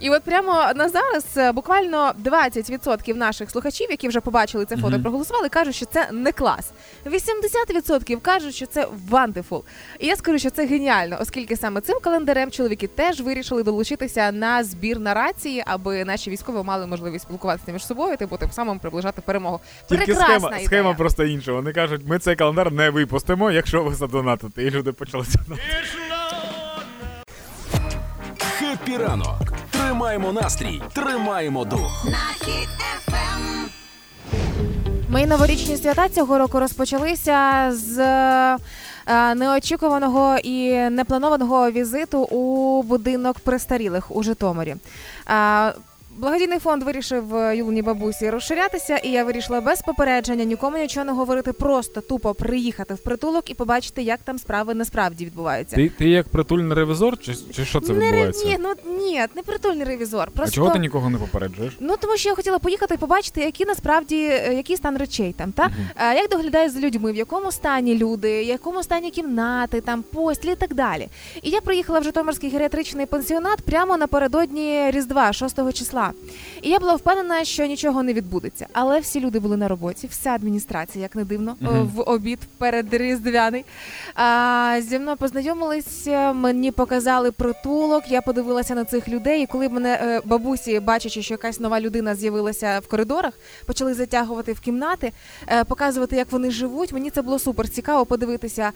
І 0.00 0.10
от 0.10 0.22
прямо 0.22 0.52
на 0.76 0.88
зараз 0.88 1.24
е, 1.36 1.52
буквально 1.52 2.12
20% 2.24 3.16
наших 3.16 3.50
слухачів, 3.50 3.86
які 3.90 4.08
вже 4.08 4.20
побачили 4.20 4.64
це 4.64 4.76
фото, 4.76 5.00
проголосували, 5.00 5.48
кажуть, 5.48 5.74
що 5.74 5.86
це 5.86 6.08
не 6.12 6.32
клас. 6.32 6.72
80% 7.06 8.20
кажуть, 8.20 8.54
що 8.54 8.66
це 8.66 8.86
wonderful. 9.08 9.64
І 9.98 10.06
я 10.06 10.16
скажу, 10.16 10.38
що 10.38 10.50
це 10.50 10.66
геніально, 10.66 11.18
оскільки 11.20 11.56
саме 11.56 11.80
цим 11.80 11.98
календарем 12.02 12.50
чоловіки 12.50 12.86
теж 12.86 13.20
вирішили 13.20 13.62
долучитися 13.62 14.32
на 14.32 14.64
збір 14.64 14.98
на 14.98 15.14
рації, 15.14 15.62
аби 15.66 16.04
наші 16.04 16.30
військові 16.30 16.64
мали 16.64 16.86
можливість 16.86 17.24
спілкуватися 17.24 17.72
між 17.72 17.86
собою, 17.86 18.16
типу 18.16 18.36
тим 18.36 18.50
самим 18.52 18.78
приближати 18.78 19.20
перемогу. 19.20 19.60
Тільки 19.88 20.04
Прекрасна 20.04 20.26
схема, 20.34 20.48
ідея. 20.48 20.66
схема 20.66 20.94
просто 20.94 21.24
інша. 21.24 21.52
Вони 21.52 21.72
кажуть, 21.72 22.00
ми 22.06 22.18
цей 22.18 22.36
календар 22.36 22.72
не 22.72 22.90
випустимо, 22.90 23.50
якщо 23.50 23.82
ви 23.82 23.94
задонатите. 23.94 24.62
І 24.62 24.70
люди 24.70 24.92
почали 24.92 25.24
задонатити. 25.24 25.68
Хеппі 28.58 28.96
ранок. 28.96 29.52
Тримаємо 29.70 30.32
настрій, 30.32 30.82
тримаємо 30.92 31.64
дух. 31.64 32.04
на 32.04 32.46
хід 32.46 32.68
ефем. 32.96 33.68
Мої 35.08 35.26
новорічні 35.26 35.76
свята 35.76 36.08
цього 36.08 36.38
року 36.38 36.60
розпочалися 36.60 37.68
з 37.72 37.98
е, 39.08 39.34
неочікуваного 39.34 40.36
і 40.38 40.72
непланованого 40.90 41.70
візиту 41.70 42.18
у 42.22 42.82
будинок 42.82 43.38
престарілих 43.38 44.16
у 44.16 44.22
Житомирі. 44.22 44.76
Благодійний 46.16 46.58
фонд 46.58 46.82
вирішив 46.82 47.36
е, 47.36 47.82
бабусі 47.82 48.30
розширятися, 48.30 48.96
і 48.96 49.10
я 49.10 49.24
вирішила 49.24 49.60
без 49.60 49.82
попередження 49.82 50.44
нікому 50.44 50.76
нічого 50.78 51.06
не 51.06 51.12
говорити, 51.12 51.52
просто 51.52 52.00
тупо 52.00 52.34
приїхати 52.34 52.94
в 52.94 52.98
притулок 52.98 53.50
і 53.50 53.54
побачити, 53.54 54.02
як 54.02 54.20
там 54.24 54.38
справи 54.38 54.74
насправді 54.74 55.24
відбуваються. 55.24 55.76
Ти, 55.76 55.88
ти 55.88 56.08
як 56.08 56.28
притульний 56.28 56.76
ревізор, 56.76 57.18
чи, 57.18 57.34
чи 57.52 57.64
що 57.64 57.80
це 57.80 57.92
не, 57.92 58.06
відбувається? 58.06 58.46
ні, 58.46 58.58
ну 58.60 58.96
ні, 58.98 59.26
не 59.36 59.42
притульний 59.42 59.84
ревізор. 59.84 60.28
А 60.34 60.36
Просто 60.36 60.54
чого 60.54 60.70
ти 60.70 60.78
нікого 60.78 61.10
не 61.10 61.18
попереджуєш? 61.18 61.76
Ну 61.80 61.94
тому 62.00 62.16
що 62.16 62.28
я 62.28 62.34
хотіла 62.34 62.58
поїхати 62.58 62.94
і 62.94 62.98
побачити, 62.98 63.40
які 63.40 63.64
насправді 63.64 64.16
е, 64.16 64.54
який 64.54 64.76
стан 64.76 64.96
речей 64.96 65.34
там, 65.38 65.52
та 65.52 65.70
Е, 65.96 66.14
як 66.14 66.30
доглядають 66.30 66.72
за 66.72 66.80
людьми, 66.80 67.12
в 67.12 67.16
якому 67.16 67.52
стані 67.52 67.98
люди, 67.98 68.42
в 68.42 68.46
якому 68.46 68.82
стані 68.82 69.10
кімнати, 69.10 69.80
там 69.80 70.02
постілі 70.02 70.52
і 70.52 70.56
так 70.56 70.74
далі. 70.74 71.08
І 71.42 71.50
я 71.50 71.60
приїхала 71.60 71.98
в 72.00 72.04
Житомирський 72.04 72.50
геріатричний 72.50 73.06
пансіонат 73.06 73.62
прямо 73.62 73.96
напередодні 73.96 74.90
Різдва, 74.90 75.32
6 75.32 75.72
числа. 75.72 76.05
І 76.62 76.70
я 76.70 76.78
була 76.78 76.94
впевнена, 76.94 77.44
що 77.44 77.66
нічого 77.66 78.02
не 78.02 78.12
відбудеться. 78.12 78.66
Але 78.72 79.00
всі 79.00 79.20
люди 79.20 79.38
були 79.38 79.56
на 79.56 79.68
роботі, 79.68 80.06
вся 80.06 80.30
адміністрація, 80.30 81.02
як 81.02 81.16
не 81.16 81.24
дивно, 81.24 81.56
е, 81.62 81.66
в 81.94 82.00
обід 82.00 82.38
перед 82.58 82.94
Різдвяний. 82.94 83.64
А, 84.14 84.80
зі 84.82 84.98
мною 84.98 85.16
познайомились, 85.16 86.06
мені 86.34 86.70
показали 86.70 87.32
притулок. 87.32 88.04
Я 88.08 88.22
подивилася 88.22 88.74
на 88.74 88.84
цих 88.84 89.08
людей. 89.08 89.42
І 89.42 89.46
коли 89.46 89.68
мене 89.68 89.98
е, 90.02 90.20
бабусі, 90.24 90.80
бачачи, 90.80 91.22
що 91.22 91.34
якась 91.34 91.60
нова 91.60 91.80
людина 91.80 92.14
з'явилася 92.14 92.78
в 92.78 92.88
коридорах, 92.88 93.32
почали 93.66 93.94
затягувати 93.94 94.52
в 94.52 94.60
кімнати, 94.60 95.12
е, 95.48 95.64
показувати, 95.64 96.16
як 96.16 96.32
вони 96.32 96.50
живуть. 96.50 96.92
Мені 96.92 97.10
це 97.10 97.22
було 97.22 97.38
супер 97.38 97.68
цікаво 97.68 98.06
подивитися, 98.06 98.72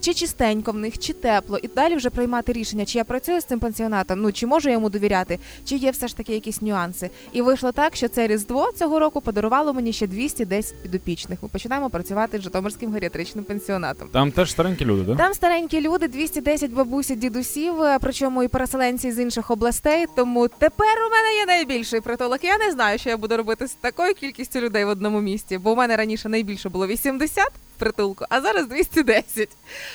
чи 0.00 0.14
чистенько 0.14 0.72
в 0.72 0.76
них, 0.76 0.98
чи 0.98 1.12
тепло, 1.12 1.58
і 1.62 1.68
далі 1.68 1.96
вже 1.96 2.10
приймати 2.10 2.52
рішення, 2.52 2.84
чи 2.84 2.98
я 2.98 3.04
працюю 3.04 3.40
з 3.40 3.44
цим 3.44 3.58
пансіонатом, 3.58 4.20
ну 4.20 4.32
чи 4.32 4.46
можу 4.46 4.68
я 4.68 4.72
йому 4.72 4.90
довіряти, 4.90 5.38
чи 5.64 5.76
є 5.76 5.90
все 5.90 6.08
ж 6.08 6.16
таки 6.16 6.29
якісь 6.34 6.62
нюанси. 6.62 7.10
І 7.32 7.42
вийшло 7.42 7.72
так, 7.72 7.96
що 7.96 8.08
це 8.08 8.26
різдво 8.26 8.72
цього 8.76 8.98
року 8.98 9.20
подарувало 9.20 9.72
мені 9.72 9.92
ще 9.92 10.06
210 10.06 10.82
підопічних. 10.82 11.42
Ми 11.42 11.48
починаємо 11.48 11.90
працювати 11.90 12.38
з 12.38 12.42
Житомирським 12.42 12.92
геріатричним 12.92 13.44
пансіонатом. 13.44 14.08
Там 14.12 14.32
теж 14.32 14.50
старенькі 14.50 14.84
люди, 14.84 15.04
так? 15.06 15.16
Там 15.16 15.34
старенькі 15.34 15.80
люди, 15.80 16.08
210 16.08 16.72
бабусі, 16.72 17.16
дідусів, 17.16 17.82
е, 17.82 17.98
причому 18.00 18.42
і 18.42 18.48
переселенці 18.48 19.12
з 19.12 19.18
інших 19.18 19.50
областей. 19.50 20.06
Тому 20.16 20.48
тепер 20.48 20.94
у 21.06 21.10
мене 21.10 21.36
є 21.38 21.46
найбільший 21.46 22.00
притулок. 22.00 22.44
Я 22.44 22.58
не 22.58 22.72
знаю, 22.72 22.98
що 22.98 23.10
я 23.10 23.16
буду 23.16 23.36
робити 23.36 23.66
з 23.66 23.72
такою 23.72 24.14
кількістю 24.14 24.60
людей 24.60 24.84
в 24.84 24.88
одному 24.88 25.20
місті, 25.20 25.58
бо 25.58 25.72
у 25.72 25.76
мене 25.76 25.96
раніше 25.96 26.28
найбільше 26.28 26.68
було 26.68 26.86
80 26.86 27.44
в 27.46 27.69
притулку, 27.80 28.24
а 28.28 28.40
зараз 28.40 28.66
210. 28.66 29.48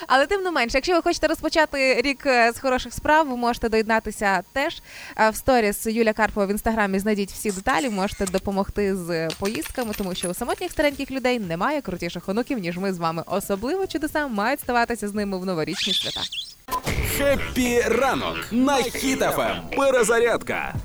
Але 0.08 0.26
тим 0.26 0.42
не 0.42 0.52
менше, 0.52 0.78
якщо 0.78 0.94
ви 0.94 1.02
хочете 1.02 1.28
розпочати 1.28 2.02
рік 2.02 2.26
е, 2.26 2.52
з 2.52 2.60
хороших 2.60 2.94
справ, 2.94 3.30
ви 3.30 3.38
можете 3.38 3.70
доєднатися 3.70 4.44
теж 4.54 4.82
Е, 5.20 5.30
в 5.30 5.36
сторіс 5.36 5.86
Юля 5.86 6.14
Карпова 6.14 6.46
в 6.46 6.52
інстаграмі. 6.52 7.00
Знайдіть 7.00 7.32
всі 7.32 7.52
деталі, 7.52 7.90
можете 7.90 8.26
допомогти 8.26 8.96
з 8.96 9.30
поїздками, 9.40 9.94
тому 9.98 10.16
що 10.16 10.30
у 10.30 10.34
самотніх 10.34 10.72
стареньких 10.72 11.12
людей 11.12 11.40
немає 11.40 11.82
крутіших 11.82 12.30
онуків, 12.30 12.60
ніж 12.60 12.78
ми 12.78 12.94
з 12.94 12.98
вами. 12.98 13.24
Особливо 13.26 13.88
чудеса 13.88 14.28
мають 14.28 14.60
ставатися 14.60 15.08
з 15.08 15.14
ними 15.14 15.38
в 15.40 15.46
новорічні 15.46 15.94
свята. 15.94 16.22
Хеппі 17.18 17.82
ранок 17.82 18.38
на 18.52 18.76
Хіт-ФМ. 18.76 19.58
Перезарядка. 19.78 20.76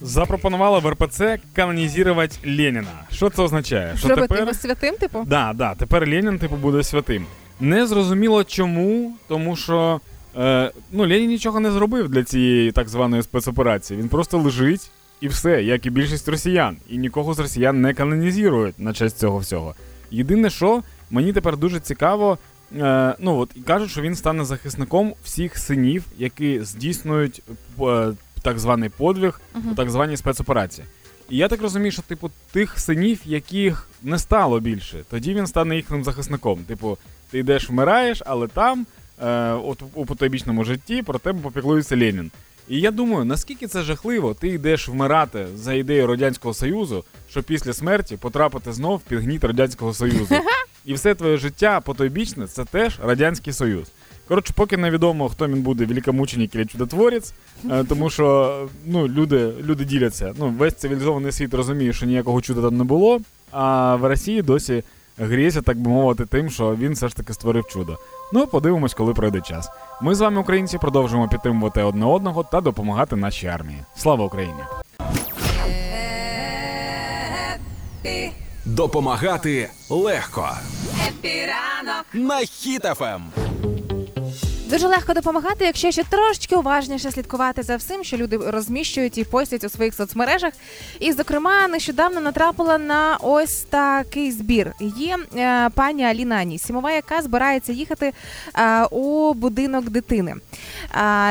Запропонували 0.00 0.78
в 0.78 0.88
РПЦ 0.88 1.38
канонізувати 1.54 2.36
Леніна. 2.44 3.06
Що 3.12 3.30
це 3.30 3.42
означає? 3.42 3.96
Що 3.96 4.06
Зробити 4.06 4.28
тепер 4.28 4.40
його 4.40 4.54
святим, 4.54 4.94
типу? 4.94 5.24
Да, 5.26 5.52
да, 5.54 5.74
тепер 5.74 6.08
Ленін, 6.08 6.38
типу, 6.38 6.56
буде 6.56 6.82
святим. 6.82 7.26
Не 7.60 7.86
зрозуміло 7.86 8.44
чому, 8.44 9.16
тому 9.28 9.56
що 9.56 10.00
е, 10.36 10.70
ну, 10.92 11.02
Ленін 11.08 11.28
нічого 11.28 11.60
не 11.60 11.70
зробив 11.70 12.08
для 12.08 12.24
цієї 12.24 12.72
так 12.72 12.88
званої 12.88 13.22
спецоперації. 13.22 14.00
Він 14.00 14.08
просто 14.08 14.38
лежить 14.38 14.90
і 15.20 15.28
все, 15.28 15.62
як 15.62 15.86
і 15.86 15.90
більшість 15.90 16.28
росіян. 16.28 16.76
І 16.88 16.98
нікого 16.98 17.34
з 17.34 17.38
росіян 17.38 17.80
не 17.80 17.94
канонізують 17.94 18.78
на 18.78 18.92
честь 18.92 19.18
цього 19.18 19.38
всього. 19.38 19.74
Єдине, 20.10 20.50
що 20.50 20.82
мені 21.10 21.32
тепер 21.32 21.56
дуже 21.56 21.80
цікаво, 21.80 22.38
е, 22.76 23.14
ну 23.18 23.38
от 23.38 23.50
і 23.54 23.60
кажуть, 23.60 23.90
що 23.90 24.02
він 24.02 24.14
стане 24.14 24.44
захисником 24.44 25.14
всіх 25.24 25.58
синів, 25.58 26.04
які 26.18 26.60
здійснюють 26.60 27.42
е, 27.80 28.12
так 28.42 28.58
званий 28.58 28.88
подвиг 28.88 29.40
у 29.72 29.74
так 29.74 29.90
званій 29.90 30.16
спецоперації. 30.16 30.86
І 31.30 31.36
я 31.36 31.48
так 31.48 31.62
розумію, 31.62 31.92
що 31.92 32.02
типу 32.02 32.30
тих 32.52 32.78
синів, 32.78 33.20
яких 33.24 33.88
не 34.02 34.18
стало 34.18 34.60
більше, 34.60 35.04
тоді 35.10 35.34
він 35.34 35.46
стане 35.46 35.76
їхнім 35.76 36.04
захисником. 36.04 36.58
Типу, 36.58 36.98
ти 37.30 37.38
йдеш, 37.38 37.70
вмираєш, 37.70 38.22
але 38.26 38.48
там, 38.48 38.86
е, 39.22 39.52
от 39.52 39.82
у 39.94 40.06
потойбічному 40.06 40.64
житті, 40.64 41.02
про 41.02 41.18
тебе 41.18 41.40
попіклується 41.42 41.96
Ленін. 41.96 42.30
І 42.68 42.80
я 42.80 42.90
думаю, 42.90 43.24
наскільки 43.24 43.66
це 43.66 43.82
жахливо, 43.82 44.34
ти 44.34 44.48
йдеш 44.48 44.88
вмирати 44.88 45.46
за 45.54 45.74
ідею 45.74 46.06
Радянського 46.06 46.54
Союзу, 46.54 47.04
щоб 47.30 47.44
після 47.44 47.72
смерті 47.72 48.16
потрапити 48.16 48.72
знов 48.72 49.00
під 49.00 49.18
гніт 49.18 49.44
Радянського 49.44 49.94
Союзу. 49.94 50.34
І 50.84 50.94
все 50.94 51.14
твоє 51.14 51.36
життя 51.36 51.80
потойбічне 51.80 52.46
це 52.46 52.64
теж 52.64 52.98
Радянський 53.02 53.52
Союз. 53.52 53.86
Коротше, 54.28 54.52
поки 54.56 54.76
невідомо, 54.76 55.28
хто 55.28 55.48
він 55.48 55.62
буде, 55.62 55.84
великомученик 55.84 56.52
чи 56.52 56.66
чудотворець, 56.66 57.32
е, 57.70 57.84
тому 57.84 58.10
що 58.10 58.68
ну, 58.86 59.08
люди, 59.08 59.52
люди 59.62 59.84
діляться. 59.84 60.34
Ну, 60.38 60.54
весь 60.58 60.74
цивілізований 60.74 61.32
світ 61.32 61.54
розуміє, 61.54 61.92
що 61.92 62.06
ніякого 62.06 62.40
чуда 62.40 62.62
там 62.62 62.76
не 62.76 62.84
було, 62.84 63.20
а 63.52 63.96
в 63.96 64.04
Росії 64.08 64.42
досі 64.42 64.82
гріється, 65.18 65.62
так 65.62 65.78
би 65.78 65.90
мовити, 65.90 66.26
тим, 66.26 66.50
що 66.50 66.76
він 66.76 66.92
все 66.92 67.08
ж 67.08 67.16
таки 67.16 67.32
створив 67.34 67.66
чудо. 67.66 67.98
Ну, 68.32 68.46
подивимось, 68.46 68.94
коли 68.94 69.14
пройде 69.14 69.40
час. 69.40 69.70
Ми 70.02 70.14
з 70.14 70.20
вами, 70.20 70.40
українці, 70.40 70.78
продовжуємо 70.78 71.28
підтримувати 71.28 71.82
одне 71.82 72.06
одного 72.06 72.42
та 72.44 72.60
допомагати 72.60 73.16
нашій 73.16 73.46
армії. 73.46 73.78
Слава 73.96 74.24
Україні! 74.24 74.60
Хеппі, 78.04 78.30
Допомагати 78.64 79.70
легко. 79.90 80.48
Хеппі 81.08 81.56
ранок. 81.56 82.04
На 82.12 82.38
Хіт-ФМ. 82.38 83.22
Дуже 84.70 84.86
легко 84.86 85.14
допомагати, 85.14 85.64
якщо 85.64 85.90
ще 85.90 86.04
трошечки 86.04 86.56
уважніше 86.56 87.10
слідкувати 87.10 87.62
за 87.62 87.76
всім, 87.76 88.04
що 88.04 88.16
люди 88.16 88.36
розміщують 88.36 89.18
і 89.18 89.24
постять 89.24 89.64
у 89.64 89.68
своїх 89.68 89.94
соцмережах. 89.94 90.52
І, 91.00 91.12
зокрема, 91.12 91.68
нещодавно 91.68 92.20
натрапила 92.20 92.78
на 92.78 93.18
ось 93.20 93.60
такий 93.60 94.32
збір. 94.32 94.72
Є 94.80 95.16
е, 95.36 95.70
пані 95.74 96.04
Аліна 96.04 96.36
Анісімова, 96.36 96.92
яка 96.92 97.22
збирається 97.22 97.72
їхати 97.72 98.12
е, 98.58 98.84
у 98.84 99.34
будинок 99.34 99.90
дитини. 99.90 100.34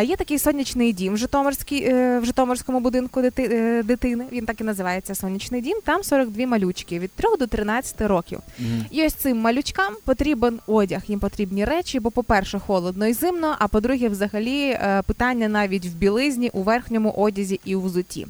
Є 0.04 0.16
такий 0.18 0.40
сонячний 0.40 0.94
дім 0.94 1.14
в, 1.14 1.18
Житомирській, 1.18 1.84
е, 1.84 2.20
в 2.20 2.26
Житомирському 2.26 2.80
будинку 2.80 3.22
дити, 3.22 3.50
е, 3.52 3.84
дитини. 3.84 4.26
Він 4.32 4.46
так 4.46 4.62
і 4.62 4.64
називається 4.64 5.16
Сонячний 5.16 5.62
дім. 5.62 5.78
Там 5.86 6.04
42 6.04 6.48
малючки 6.48 7.00
від 7.00 7.12
3 7.12 7.38
до 7.40 7.48
13 7.48 8.08
років. 8.08 8.40
І 8.92 9.06
ось 9.06 9.14
цим 9.14 9.38
малючкам 9.38 9.94
потрібен 10.06 10.60
одяг, 10.68 11.02
їм 11.08 11.20
потрібні 11.20 11.66
речі, 11.66 12.00
бо, 12.00 12.12
по-перше, 12.12 12.60
холодно 12.60 13.08
і 13.08 13.14
зимно, 13.14 13.56
а 13.60 13.68
по-друге, 13.68 14.10
взагалі, 14.10 14.62
е, 14.70 15.02
питання 15.06 15.48
навіть 15.48 15.86
в 15.86 15.96
білизні, 15.96 16.50
у 16.54 16.62
верхньому 16.62 17.12
одязі 17.12 17.60
і 17.66 17.76
у 17.76 17.82
взуті. 17.82 18.28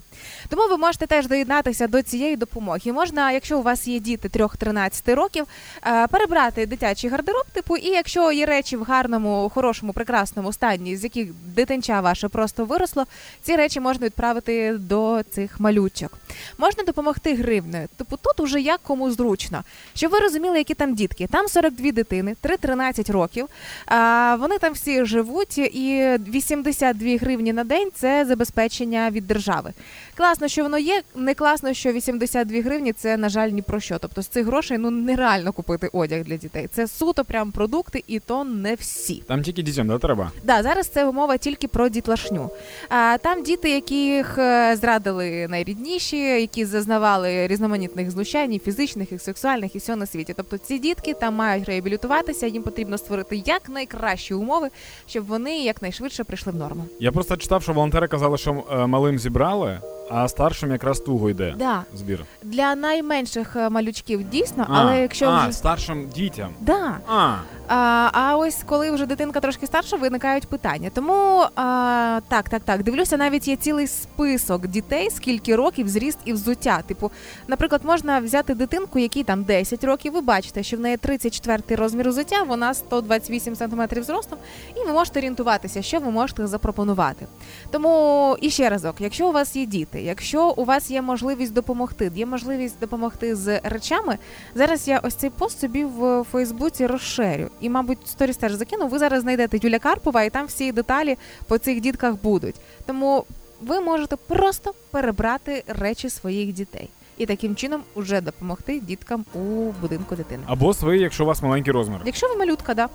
Тому 0.50 0.68
ви 0.70 0.78
можете 0.78 1.08
теж 1.08 1.28
доєднатися 1.28 1.88
до 1.88 2.02
цієї 2.02 2.36
допомоги. 2.36 2.92
Можна, 2.94 3.32
якщо 3.32 3.60
у 3.60 3.62
вас 3.62 3.88
є 3.88 4.00
діти 4.00 4.30
3-13 4.30 5.16
років, 5.16 5.48
е, 5.88 6.08
перебрати 6.08 6.66
дитячий 6.66 7.10
гардероб, 7.10 7.46
типу, 7.54 7.78
і 7.78 7.88
якщо 7.88 8.32
є 8.32 8.46
речі 8.46 8.78
в 8.78 8.84
гарному, 8.84 9.52
хорошому, 9.54 9.94
прекрасному 9.94 10.54
стані, 10.54 10.98
з 10.98 11.04
яких 11.04 11.28
дитинча 11.34 12.02
ваше 12.02 12.28
просто 12.28 12.66
виросло, 12.66 13.06
ці 13.42 13.56
речі 13.56 13.80
можна 13.80 14.06
відправити 14.06 14.74
до 14.78 15.22
цих 15.30 15.60
малючок. 15.60 16.18
Можна 16.58 16.84
допомогти 16.84 17.36
гривнею. 17.36 17.88
Типу, 17.98 18.18
тут 18.18 18.40
уже 18.40 18.62
як 18.62 18.80
кому 18.84 19.12
зручно. 19.12 19.64
Щоб 19.96 20.12
ви 20.12 20.20
розуміли, 20.20 20.58
які 20.58 20.74
там 20.74 20.96
дітки. 20.96 21.28
Там 21.28 21.48
42 21.48 21.92
дитини, 21.92 22.36
3-13 22.44 23.12
років. 23.12 23.48
А, 23.86 24.36
вони 24.40 24.58
там 24.58 24.74
всі 24.74 25.06
живуть, 25.06 25.58
і 25.58 26.18
82 26.28 27.18
гривні 27.18 27.54
на 27.54 27.64
день 27.64 27.90
це 27.96 28.26
забезпечення 28.26 29.10
від 29.12 29.28
держави. 29.28 29.74
Класно, 30.18 30.48
що 30.48 30.64
воно 30.64 30.78
є. 30.78 31.02
Не 31.16 31.34
класно, 31.34 31.74
що 31.74 31.92
82 31.92 32.62
гривні 32.62 32.94
це 32.94 33.18
на 33.18 33.30
жаль 33.30 33.50
ні 33.50 33.62
про 33.62 33.80
що. 33.80 33.98
Тобто 34.00 34.22
з 34.22 34.28
цих 34.28 34.46
грошей 34.46 34.78
ну 34.78 34.92
нереально 34.92 35.54
купити 35.54 35.90
одяг 35.94 36.24
для 36.24 36.38
дітей. 36.38 36.68
Це 36.72 36.88
суто 36.88 37.26
прям 37.26 37.52
продукти, 37.52 38.04
і 38.08 38.20
то 38.20 38.44
не 38.44 38.76
всі. 38.76 39.24
Там 39.28 39.42
тільки 39.42 39.62
дітям, 39.62 39.88
да, 39.88 39.98
треба? 39.98 40.32
Да, 40.44 40.64
зараз 40.64 40.88
це 40.88 41.12
мова 41.12 41.38
тільки 41.38 41.68
про 41.68 41.90
дітлашню. 41.90 42.50
А 42.90 43.18
там 43.22 43.44
діти, 43.44 43.70
яких 43.70 44.38
е, 44.38 44.76
зрадили 44.76 45.48
найрідніші, 45.48 46.18
які 46.18 46.66
зазнавали 46.66 47.48
різноманітних 47.48 48.12
знущань, 48.12 48.54
і 48.54 48.60
фізичних, 48.60 49.12
і 49.12 49.20
сексуальних, 49.20 49.76
і 49.76 49.78
всього 49.78 49.96
на 49.96 50.06
світі. 50.06 50.34
Тобто 50.38 50.58
ці 50.58 50.80
дітки 50.80 51.14
там 51.14 51.36
мають 51.36 51.66
реабілітуватися, 51.66 52.48
їм 52.48 52.64
потрібно 52.64 52.98
створити 52.98 53.36
якнайкращі 53.46 54.34
умови, 54.34 54.70
щоб 55.08 55.26
вони 55.26 55.58
якнайшвидше 55.58 56.24
прийшли 56.24 56.52
в 56.52 56.56
норму. 56.56 56.84
Я 57.00 57.12
просто 57.12 57.38
читав, 57.38 57.64
що 57.64 57.74
волонтери 57.74 58.08
казали, 58.08 58.38
що 58.38 58.64
е, 58.72 58.88
малим 58.88 59.20
зібрали, 59.20 59.80
а 60.10 60.28
старшим 60.28 60.72
якраз 60.72 61.00
туго 61.00 61.30
йде 61.30 61.56
Да. 61.58 61.84
збір. 61.94 62.26
Для 62.44 62.76
найменших 62.76 63.56
е, 63.56 63.70
малючків 63.70 64.30
дійсно, 64.30 64.66
А, 64.70 64.82
але 64.82 65.02
якщо 65.02 65.26
а, 65.26 65.44
вже 65.44 65.52
старшим 65.58 66.08
дітям. 66.16 66.50
да. 66.60 66.98
А, 67.08 67.34
А, 67.70 68.10
а 68.14 68.38
ось 68.38 68.58
коли 68.66 68.92
вже 68.92 69.06
дитинка 69.06 69.40
трошки 69.40 69.66
старша, 69.68 69.98
виникають 69.98 70.48
питання. 70.48 70.90
Тому 70.94 71.46
а, 71.56 72.20
так, 72.28 72.50
так, 72.50 72.62
так. 72.64 72.84
Дивлюся, 72.84 73.18
навіть 73.18 73.48
є 73.48 73.56
цілий 73.56 73.88
список 73.88 74.68
дітей, 74.68 75.10
скільки 75.10 75.56
років 75.56 75.88
зріст 75.90 76.18
і 76.26 76.34
взуття. 76.34 76.82
Типу, 76.88 77.12
наприклад, 77.48 77.82
можна 77.86 78.20
взяти 78.20 78.54
дитинку, 78.54 79.00
якій 79.00 79.24
там 79.24 79.44
10 79.44 79.84
років. 79.84 80.14
Ви 80.14 80.22
бачите, 80.22 80.64
що 80.64 80.78
в 80.78 80.80
неї 80.80 80.98
34 80.98 81.62
розмір 81.70 82.10
взуття, 82.10 82.44
вона 82.44 82.74
128 82.74 83.56
см 83.56 83.82
зростом, 84.02 84.38
і 84.76 84.88
ви 84.88 84.94
можете 84.94 85.20
орієнтуватися, 85.20 85.82
що 85.82 86.00
ви 86.00 86.12
можете 86.12 86.48
запропонувати. 86.48 87.28
Тому 87.72 88.38
і 88.42 88.50
ще 88.50 88.70
разок, 88.70 88.96
якщо 89.00 89.28
у 89.30 89.32
вас 89.32 89.56
є 89.56 89.66
діти, 89.66 89.97
якщо 90.02 90.50
у 90.58 90.66
вас 90.66 90.92
є 90.92 91.02
можливість 91.02 91.54
допомогти, 91.54 92.12
є 92.16 92.26
можливість 92.26 92.80
допомогти 92.80 93.36
з 93.36 93.60
речами. 93.64 94.18
Зараз 94.56 94.88
я 94.88 95.00
ось 95.00 95.14
цей 95.14 95.30
пост 95.30 95.60
собі 95.60 95.86
в 95.86 96.24
Фейсбуці 96.32 96.88
розширю. 96.88 97.50
І, 97.62 97.70
мабуть, 97.70 98.08
сторіс 98.08 98.38
теж 98.38 98.54
закину. 98.54 98.88
Ви 98.88 99.00
зараз 99.00 99.22
знайдете 99.22 99.60
Юля 99.62 99.80
Карпова, 99.80 100.24
і 100.24 100.30
там 100.30 100.46
всі 100.46 100.72
деталі 100.72 101.18
по 101.48 101.58
цих 101.58 101.82
дітках 101.82 102.16
будуть. 102.24 102.56
Тому 102.86 103.26
ви 103.62 103.80
можете 103.80 104.16
просто 104.16 104.74
перебрати 104.92 105.64
речі 105.68 106.10
своїх 106.10 106.54
дітей 106.54 106.90
і 107.18 107.26
таким 107.26 107.56
чином 107.56 107.82
уже 107.96 108.22
допомогти 108.22 108.80
діткам 108.80 109.26
у 109.34 109.40
будинку 109.82 110.16
дитини. 110.16 110.44
або 110.48 110.74
свої, 110.74 111.02
якщо 111.02 111.24
у 111.24 111.28
вас 111.28 111.44
маленький 111.44 111.74
розмір. 111.74 112.00
Якщо 112.06 112.28
ви 112.28 112.36
малютка, 112.36 112.74
да. 112.74 112.90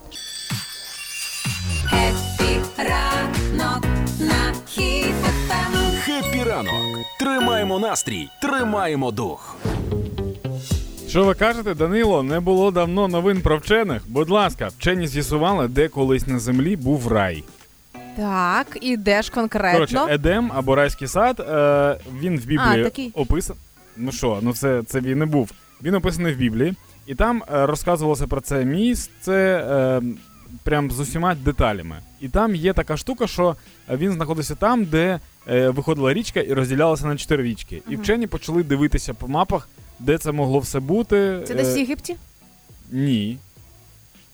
Ранок. 6.44 6.72
Тримаємо 7.18 7.78
настрій, 7.78 8.28
тримаємо 8.42 9.10
дух. 9.10 9.56
Що 11.08 11.24
ви 11.24 11.34
кажете, 11.34 11.74
Данило? 11.74 12.22
Не 12.22 12.40
було 12.40 12.70
давно 12.70 13.08
новин 13.08 13.40
про 13.40 13.58
вчених. 13.58 14.02
Будь 14.08 14.30
ласка, 14.30 14.68
вчені 14.78 15.06
з'ясували, 15.06 15.68
де 15.68 15.88
колись 15.88 16.26
на 16.26 16.38
землі 16.38 16.76
був 16.76 17.08
рай. 17.12 17.44
Так, 18.16 18.78
і 18.80 18.96
де 18.96 19.22
ж 19.22 19.32
конкретно? 19.32 19.72
Коротше, 19.72 20.00
Едем 20.08 20.52
або 20.54 20.74
райський 20.74 21.08
сад, 21.08 21.40
е, 21.40 21.98
він 22.20 22.38
в 22.38 22.44
Біблії 22.46 22.80
А, 22.80 22.84
такий. 22.84 23.10
описаний. 23.14 23.62
Ну 23.96 24.12
що, 24.12 24.38
ну 24.42 24.52
це, 24.52 24.82
це 24.82 25.00
він 25.00 25.22
і 25.22 25.26
був. 25.26 25.50
Він 25.82 25.94
описаний 25.94 26.34
в 26.34 26.36
Біблії, 26.36 26.74
і 27.06 27.14
там 27.14 27.42
е, 27.54 27.66
розказувалося 27.66 28.26
про 28.26 28.40
це 28.40 28.64
місце 28.64 29.32
е, 29.70 30.02
прям 30.62 30.90
з 30.90 31.00
усіма 31.00 31.34
деталями. 31.34 31.96
І 32.20 32.28
там 32.28 32.54
є 32.54 32.72
така 32.72 32.96
штука, 32.96 33.26
що 33.26 33.56
він 33.90 34.12
знаходився 34.12 34.54
там, 34.54 34.84
де 34.84 35.20
е, 35.48 35.68
виходила 35.68 36.14
річка 36.14 36.40
і 36.40 36.52
розділялася 36.52 37.06
на 37.06 37.16
чотири 37.16 37.42
річки. 37.42 37.82
І 37.88 37.96
вчені 37.96 38.26
почали 38.26 38.62
дивитися 38.62 39.14
по 39.14 39.28
мапах, 39.28 39.68
де 39.98 40.18
це 40.18 40.32
могло 40.32 40.58
все 40.58 40.80
бути. 40.80 41.40
Це 41.46 41.54
десь 41.54 41.74
в 41.74 41.76
Е, 41.76 41.80
Єгипті? 41.80 42.16
ні. 42.90 43.38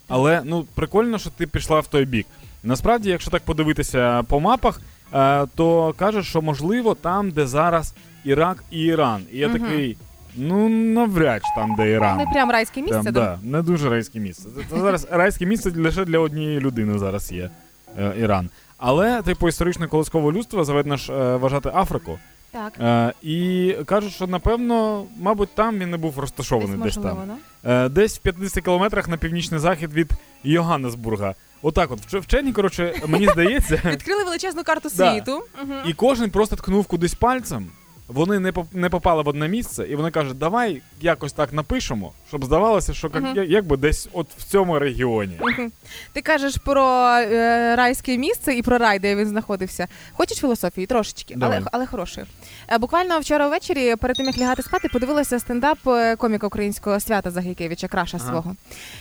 Але 0.08 0.42
ну 0.44 0.64
прикольно, 0.74 1.18
що 1.18 1.30
ти 1.30 1.46
пішла 1.46 1.80
в 1.80 1.86
той 1.86 2.04
бік. 2.04 2.26
Насправді, 2.62 3.10
якщо 3.10 3.30
так 3.30 3.42
подивитися 3.42 4.22
по 4.22 4.40
мапах, 4.40 4.80
е, 5.14 5.46
то 5.54 5.94
кажуть, 5.98 6.24
що 6.26 6.42
можливо 6.42 6.94
там, 6.94 7.30
де 7.30 7.46
зараз 7.46 7.94
Ірак 8.24 8.64
і 8.70 8.80
Іран. 8.82 9.22
І 9.32 9.38
я 9.38 9.48
Мгм. 9.48 9.58
такий, 9.60 9.96
ну 10.36 10.68
навряд 10.68 11.42
чи 11.42 11.60
там, 11.60 11.74
де 11.76 11.90
Іран. 11.90 12.16
Не 12.16 12.26
прям 12.26 12.50
райське 12.50 12.80
місце, 12.82 13.02
Там, 13.02 13.12
да? 13.12 13.38
не 13.42 13.62
дуже 13.62 13.90
райське 13.90 14.20
місце. 14.20 14.48
Це, 14.70 14.80
зараз 14.80 15.06
райське 15.10 15.46
місце 15.46 15.72
лише 15.76 16.04
для 16.04 16.18
однієї 16.18 16.60
людини 16.60 16.98
зараз 16.98 17.32
є 17.32 17.50
е, 17.98 18.12
Іран. 18.18 18.50
Але, 18.78 19.22
типу, 19.22 19.48
історичне 19.48 19.86
колоскове 19.88 20.32
людство 20.32 20.64
заведено 20.64 20.96
ж 20.96 21.12
е, 21.12 21.36
вважати 21.36 21.70
Африку. 21.74 22.18
Так. 22.52 22.72
Е, 22.80 23.12
і 23.22 23.74
кажуть, 23.86 24.12
що 24.12 24.26
напевно, 24.26 25.04
мабуть, 25.20 25.54
там 25.54 25.78
він 25.78 25.90
не 25.90 25.96
був 25.96 26.18
розташований 26.18 26.76
Десь 26.76 26.84
десь, 26.84 26.96
можливо, 26.96 27.22
там. 27.62 27.72
Е, 27.72 27.88
десь 27.88 28.18
в 28.18 28.20
50 28.20 28.64
кілометрах 28.64 29.08
на 29.08 29.16
північний 29.16 29.60
захід 29.60 29.92
від 29.92 30.10
Йоганнесбурга. 30.44 31.34
Отак, 31.62 31.90
от 31.92 31.98
Вч- 32.00 32.20
вчені, 32.20 32.52
коротше, 32.52 32.94
мені 33.06 33.28
здається, 33.32 33.80
Відкрили 33.84 34.24
величезну 34.24 34.64
карту 34.64 34.88
Да. 34.96 35.12
світу. 35.12 35.42
І 35.86 35.92
кожен 35.92 36.30
просто 36.30 36.56
ткнув 36.56 36.86
кудись 36.86 37.14
пальцем. 37.14 37.66
Вони 38.08 38.38
не 38.38 38.52
поп- 38.52 38.66
не 38.74 38.88
попали 38.90 39.22
в 39.22 39.28
одне 39.28 39.48
місце, 39.48 39.86
і 39.90 39.96
вони 39.96 40.10
кажуть, 40.10 40.38
давай 40.38 40.82
якось 41.00 41.32
так 41.32 41.52
напишемо, 41.52 42.12
щоб 42.28 42.44
здавалося, 42.44 42.94
що 42.94 43.10
я- 43.34 43.44
якби 43.44 43.76
десь 43.76 44.08
от 44.12 44.26
в 44.38 44.44
цьому 44.44 44.78
регіоні. 44.78 45.38
Мгм. 45.40 45.72
Ти 46.12 46.22
кажеш 46.22 46.56
про 46.56 46.84
е, 47.08 47.76
райське 47.76 48.16
місце 48.18 48.54
і 48.54 48.62
про 48.62 48.78
рай, 48.78 48.98
де 48.98 49.16
він 49.16 49.26
знаходився. 49.26 49.86
Хочеш 50.12 50.38
філософії? 50.38 50.86
Трошечки, 50.86 51.34
але, 51.36 51.40
Давай. 51.40 51.62
але 51.72 51.86
хорошої. 51.86 52.26
Е, 52.68 52.78
буквально 52.78 53.18
вчора 53.20 53.48
ввечері, 53.48 53.96
перед 53.96 54.16
тим 54.16 54.26
як 54.26 54.38
лягати 54.38 54.62
спати, 54.62 54.88
подивилася 54.92 55.38
стендап 55.38 55.78
е, 55.86 56.16
коміка 56.16 56.46
українського 56.46 57.00
свята 57.00 57.30
Загайкевича, 57.30 57.88
краша 57.88 58.16
Ага. 58.20 58.30
свого. 58.30 58.56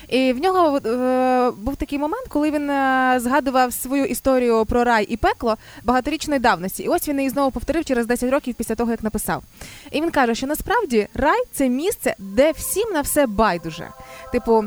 І 0.09 0.33
в 0.33 0.39
нього 0.41 0.77
е, 0.77 1.51
був 1.57 1.75
такий 1.75 1.99
момент, 1.99 2.27
коли 2.29 2.51
він 2.51 2.69
е, 2.69 3.15
згадував 3.19 3.73
свою 3.73 4.05
історію 4.05 4.65
про 4.65 4.83
рай 4.83 5.05
і 5.09 5.17
пекло 5.17 5.57
багаторічної 5.83 6.39
давності. 6.39 6.83
І 6.83 6.87
ось 6.87 7.07
він 7.09 7.17
її 7.17 7.29
знову 7.29 7.51
повторив 7.51 7.85
через 7.85 8.05
10 8.07 8.31
років 8.31 8.55
після 8.55 8.75
того, 8.75 8.91
як 8.97 9.03
написав. 9.03 9.43
І 9.91 10.01
він 10.01 10.11
каже, 10.11 10.35
що 10.35 10.47
насправді 10.47 11.07
рай 11.13 11.43
це 11.51 11.69
місце, 11.69 12.15
де 12.17 12.51
всім 12.51 12.93
на 12.93 13.01
все 13.01 13.27
байдуже. 13.27 13.89
Типу. 14.31 14.63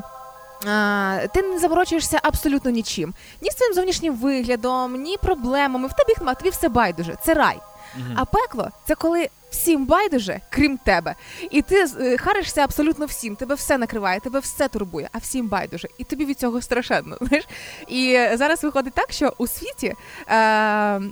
А, 0.66 1.18
ти 1.34 1.42
не 1.42 1.58
заморочуєшся 1.58 2.20
абсолютно 2.22 2.70
нічим. 2.70 3.14
Ні 3.42 3.50
своїм 3.50 3.74
зовнішнім 3.74 4.14
виглядом, 4.14 5.02
ні 5.02 5.16
проблемами. 5.16 5.88
В 5.88 5.92
тебе 5.92 6.14
їх 6.18 6.36
тобі 6.38 6.50
все 6.50 6.68
байдуже. 6.68 7.16
Це 7.24 7.34
рай. 7.34 7.58
А 8.14 8.24
пекло 8.24 8.70
це 8.86 8.94
коли 8.94 9.28
всім 9.50 9.86
байдуже, 9.86 10.40
крім 10.50 10.78
тебе. 10.78 11.14
І 11.50 11.62
ти 11.62 11.86
е, 12.00 12.16
харишся 12.16 12.60
абсолютно 12.60 13.06
всім. 13.06 13.36
Тебе 13.36 13.54
все 13.54 13.78
накриває, 13.78 14.20
тебе 14.20 14.38
все 14.38 14.68
турбує, 14.68 15.08
а 15.12 15.18
всім 15.18 15.48
байдуже. 15.48 15.88
І 15.98 16.04
тобі 16.04 16.24
від 16.24 16.38
цього 16.38 16.62
страшенно. 16.62 17.16
Знаєш? 17.20 17.44
І 17.88 18.28
зараз 18.34 18.64
виходить 18.64 18.94
так, 18.94 19.12
що 19.12 19.34
у 19.38 19.46
світі 19.46 19.86
е, 19.86 19.94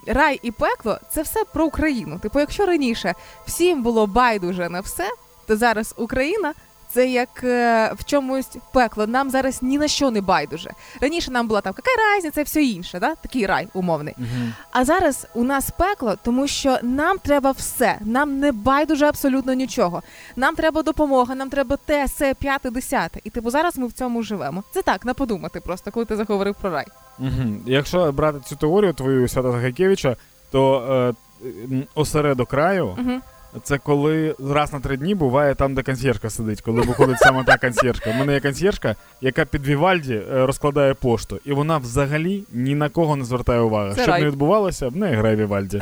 рай 0.07 0.41
і 0.43 0.51
пекло 0.51 0.99
це 1.11 1.23
все 1.23 1.45
про 1.45 1.67
Україну. 1.67 2.19
Типу, 2.19 2.41
якщо 2.41 2.67
раніше 2.67 3.15
всім 3.47 3.83
було 3.83 4.07
байдуже 4.07 4.69
на 4.69 4.81
все, 4.81 5.09
то 5.47 5.57
зараз 5.57 5.95
Україна. 5.97 6.55
Це 6.91 7.09
як 7.09 7.45
е, 7.45 7.93
в 7.99 8.05
чомусь 8.05 8.57
пекло. 8.73 9.07
Нам 9.07 9.31
зараз 9.31 9.63
ні 9.63 9.79
на 9.79 9.89
що 9.89 10.11
не 10.11 10.21
байдуже. 10.21 10.71
Раніше 11.01 11.31
нам 11.31 11.49
була 11.49 11.61
там 11.61 11.75
яка 11.77 12.17
різниця, 12.17 12.41
і 12.41 12.45
все 12.45 12.65
інше, 12.65 12.99
да? 12.99 13.15
такий 13.15 13.47
рай 13.47 13.69
умовний. 13.75 14.15
Мгм. 14.19 14.55
А 14.71 14.85
зараз 14.85 15.27
у 15.35 15.45
нас 15.45 15.71
пекло, 15.71 16.17
тому 16.23 16.47
що 16.47 16.79
нам 16.83 17.19
треба 17.19 17.51
все. 17.51 17.99
Нам 18.01 18.39
не 18.39 18.53
байдуже 18.53 19.07
абсолютно 19.07 19.55
нічого. 19.55 20.03
Нам 20.37 20.55
треба 20.55 20.83
допомога, 20.83 21.35
нам 21.35 21.51
треба 21.51 21.77
те, 21.77 22.09
се, 22.09 22.35
п'яте, 22.35 22.71
десяте. 22.71 23.21
І 23.25 23.31
типу 23.31 23.51
зараз 23.51 23.79
ми 23.79 23.87
в 23.87 23.93
цьому 23.93 24.23
живемо. 24.23 24.63
Це 24.75 24.83
так, 24.83 25.05
на 25.05 25.15
подумати 25.15 25.61
просто, 25.61 25.91
коли 25.91 26.07
ти 26.07 26.17
заговорив 26.17 26.55
про 26.55 26.71
рай. 26.71 26.87
Мгм. 27.19 27.61
Якщо 27.67 28.13
брати 28.13 28.41
цю 28.45 28.57
теорію 28.57 28.93
твою 28.93 29.29
Свята 29.29 29.53
Загайкевича, 29.53 30.17
то 30.51 31.15
е, 31.43 31.87
осередок 31.95 32.49
краю 32.49 32.87
Угу. 32.87 33.21
Це 33.63 33.79
коли 33.79 34.35
раз 34.51 34.73
на 34.73 34.81
три 34.81 34.97
дні 34.97 35.15
буває 35.15 35.55
там, 35.55 35.75
де 35.75 35.83
консьєржка 35.83 36.31
сидить, 36.31 36.61
коли 36.61 36.81
виходить 36.81 37.19
саме 37.19 37.45
та 37.45 37.57
консьєржка. 37.57 38.11
У 38.11 38.15
мене 38.15 38.33
є 38.35 38.41
консьєржка, 38.41 38.97
яка 39.21 39.45
під 39.45 39.67
Вівальді 39.67 40.15
е, 40.15 40.47
розкладає 40.47 40.95
пошту, 40.95 41.41
і 41.45 41.53
вона 41.53 41.79
взагалі 41.79 42.45
ні 42.53 42.75
на 42.75 42.89
кого 42.89 43.17
не 43.17 43.25
звертає 43.25 43.61
уваги. 43.61 43.95
Це 43.95 44.03
Що 44.03 44.13
рай. 44.13 44.23
не 44.23 44.29
відбувалося, 44.29 44.89
в 44.89 44.97
неї 44.97 45.17
грає 45.17 45.37
Вівальді. 45.37 45.77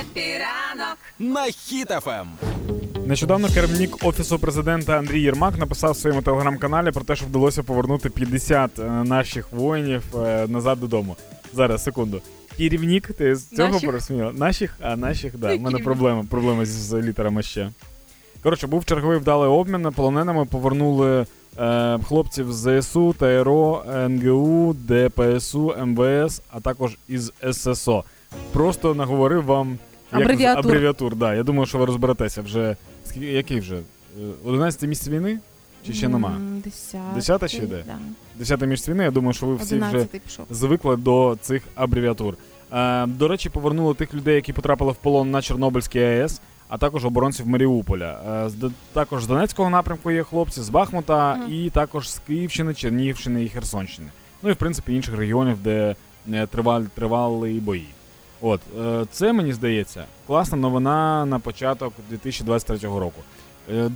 Хеппі. 0.00 0.30
На 1.18 1.46
ем. 1.46 1.52
Хіт-ФМ. 1.52 2.26
Нещодавно 3.06 3.48
керівник 3.48 4.04
офісу 4.04 4.38
президента 4.38 4.98
Андрій 4.98 5.20
Єрмак 5.20 5.58
написав 5.58 5.92
в 5.92 5.96
своєму 5.96 6.22
телеграм-каналі 6.22 6.90
про 6.90 7.04
те, 7.04 7.16
що 7.16 7.26
вдалося 7.26 7.62
повернути 7.62 8.10
50 8.10 8.78
е, 8.78 8.82
наших 8.82 9.52
воїнів 9.52 10.02
е, 10.16 10.46
назад 10.48 10.80
додому. 10.80 11.16
Зараз, 11.52 11.84
секунду. 11.84 12.22
Керівник, 12.60 13.12
ти 13.12 13.36
з 13.36 13.46
цього 13.48 13.68
Наших? 13.68 13.86
порозуміла? 13.88 14.32
Наших, 14.32 14.76
а 14.80 14.96
наших, 14.96 15.38
да. 15.38 15.46
У 15.46 15.50
мене 15.50 15.58
Керівник. 15.64 15.84
проблема, 15.84 16.24
проблема 16.30 16.64
з, 16.64 16.68
з 16.68 16.94
літерами 17.02 17.42
ще. 17.42 17.70
Коротше, 18.42 18.66
був 18.66 18.84
черговий 18.84 19.18
вдалий 19.18 19.48
обмін. 19.50 19.92
Полоненими 19.96 20.44
повернули 20.44 21.26
е, 21.58 21.98
хлопців 21.98 22.52
з 22.52 22.80
ЗСУ, 22.82 23.12
ТРО, 23.18 23.84
НГУ, 24.08 24.74
ДПСУ, 24.78 25.74
МВС, 25.86 26.42
а 26.50 26.60
також 26.60 26.96
із 27.08 27.32
ССО. 27.52 28.04
Просто 28.52 28.94
наговорив 28.94 29.44
вам 29.44 29.78
Як 30.12 30.22
Абревіатур. 30.22 30.66
Абревіатур, 30.66 31.16
да. 31.16 31.34
Я 31.34 31.42
думаю, 31.42 31.66
що 31.66 31.78
ви 31.78 31.84
розберетеся 31.84 32.42
вже. 32.42 32.76
Скільки, 33.04 33.26
який 33.26 33.60
вже? 33.60 33.76
Е, 33.76 33.82
11 34.44 34.82
місяць 34.88 35.08
війни? 35.08 35.38
Чи 35.86 35.92
ще 35.92 36.08
нема? 36.08 36.28
М, 36.28 36.60
Десятий. 36.64 37.00
Десята 37.14 37.48
ще 37.48 37.58
йде? 37.58 37.82
Да. 37.86 37.98
10 38.38 38.60
місяць 38.60 38.88
війни, 38.88 39.04
я 39.04 39.10
думаю, 39.10 39.32
що 39.32 39.46
ви 39.46 39.54
всі 39.54 39.64
вже 39.64 39.76
Одинадцятий 39.76 40.20
пішов. 40.20 40.46
звикли 40.50 40.96
до 40.96 41.36
цих 41.40 41.62
абревіатур. 41.74 42.34
Е, 42.72 43.06
до 43.06 43.28
речі, 43.28 43.48
повернули 43.50 43.94
тих 43.94 44.14
людей, 44.14 44.34
які 44.34 44.52
потрапили 44.52 44.92
в 44.92 44.96
полон 44.96 45.30
на 45.30 45.42
Чорнобильській 45.42 45.98
АЕС, 46.00 46.40
а 46.68 46.78
також 46.78 47.04
оборонців 47.04 47.48
Маріуполя. 47.48 48.18
Е, 48.64 48.70
також 48.92 49.24
з 49.24 49.26
Донецького 49.26 49.70
напрямку 49.70 50.10
є 50.10 50.22
хлопці, 50.22 50.60
з 50.62 50.68
Бахмута, 50.68 51.34
Мгм. 51.34 51.52
і 51.52 51.70
також 51.70 52.10
з 52.10 52.18
Київщини, 52.18 52.74
Чернігівщини 52.74 53.44
і 53.44 53.48
Херсонщини. 53.48 54.08
Ну 54.42 54.50
і 54.50 54.52
в 54.52 54.56
принципі 54.56 54.94
інших 54.94 55.16
регіонів, 55.16 55.62
де 55.62 55.94
е, 56.32 56.46
тривали, 56.46 56.86
тривали 56.94 57.52
бої. 57.52 57.86
От 58.40 58.60
це 59.10 59.32
мені 59.32 59.52
здається 59.52 60.04
класна 60.26 60.58
новина 60.58 61.26
на 61.26 61.38
початок 61.38 61.92
2023 62.10 62.88
року. 62.88 63.22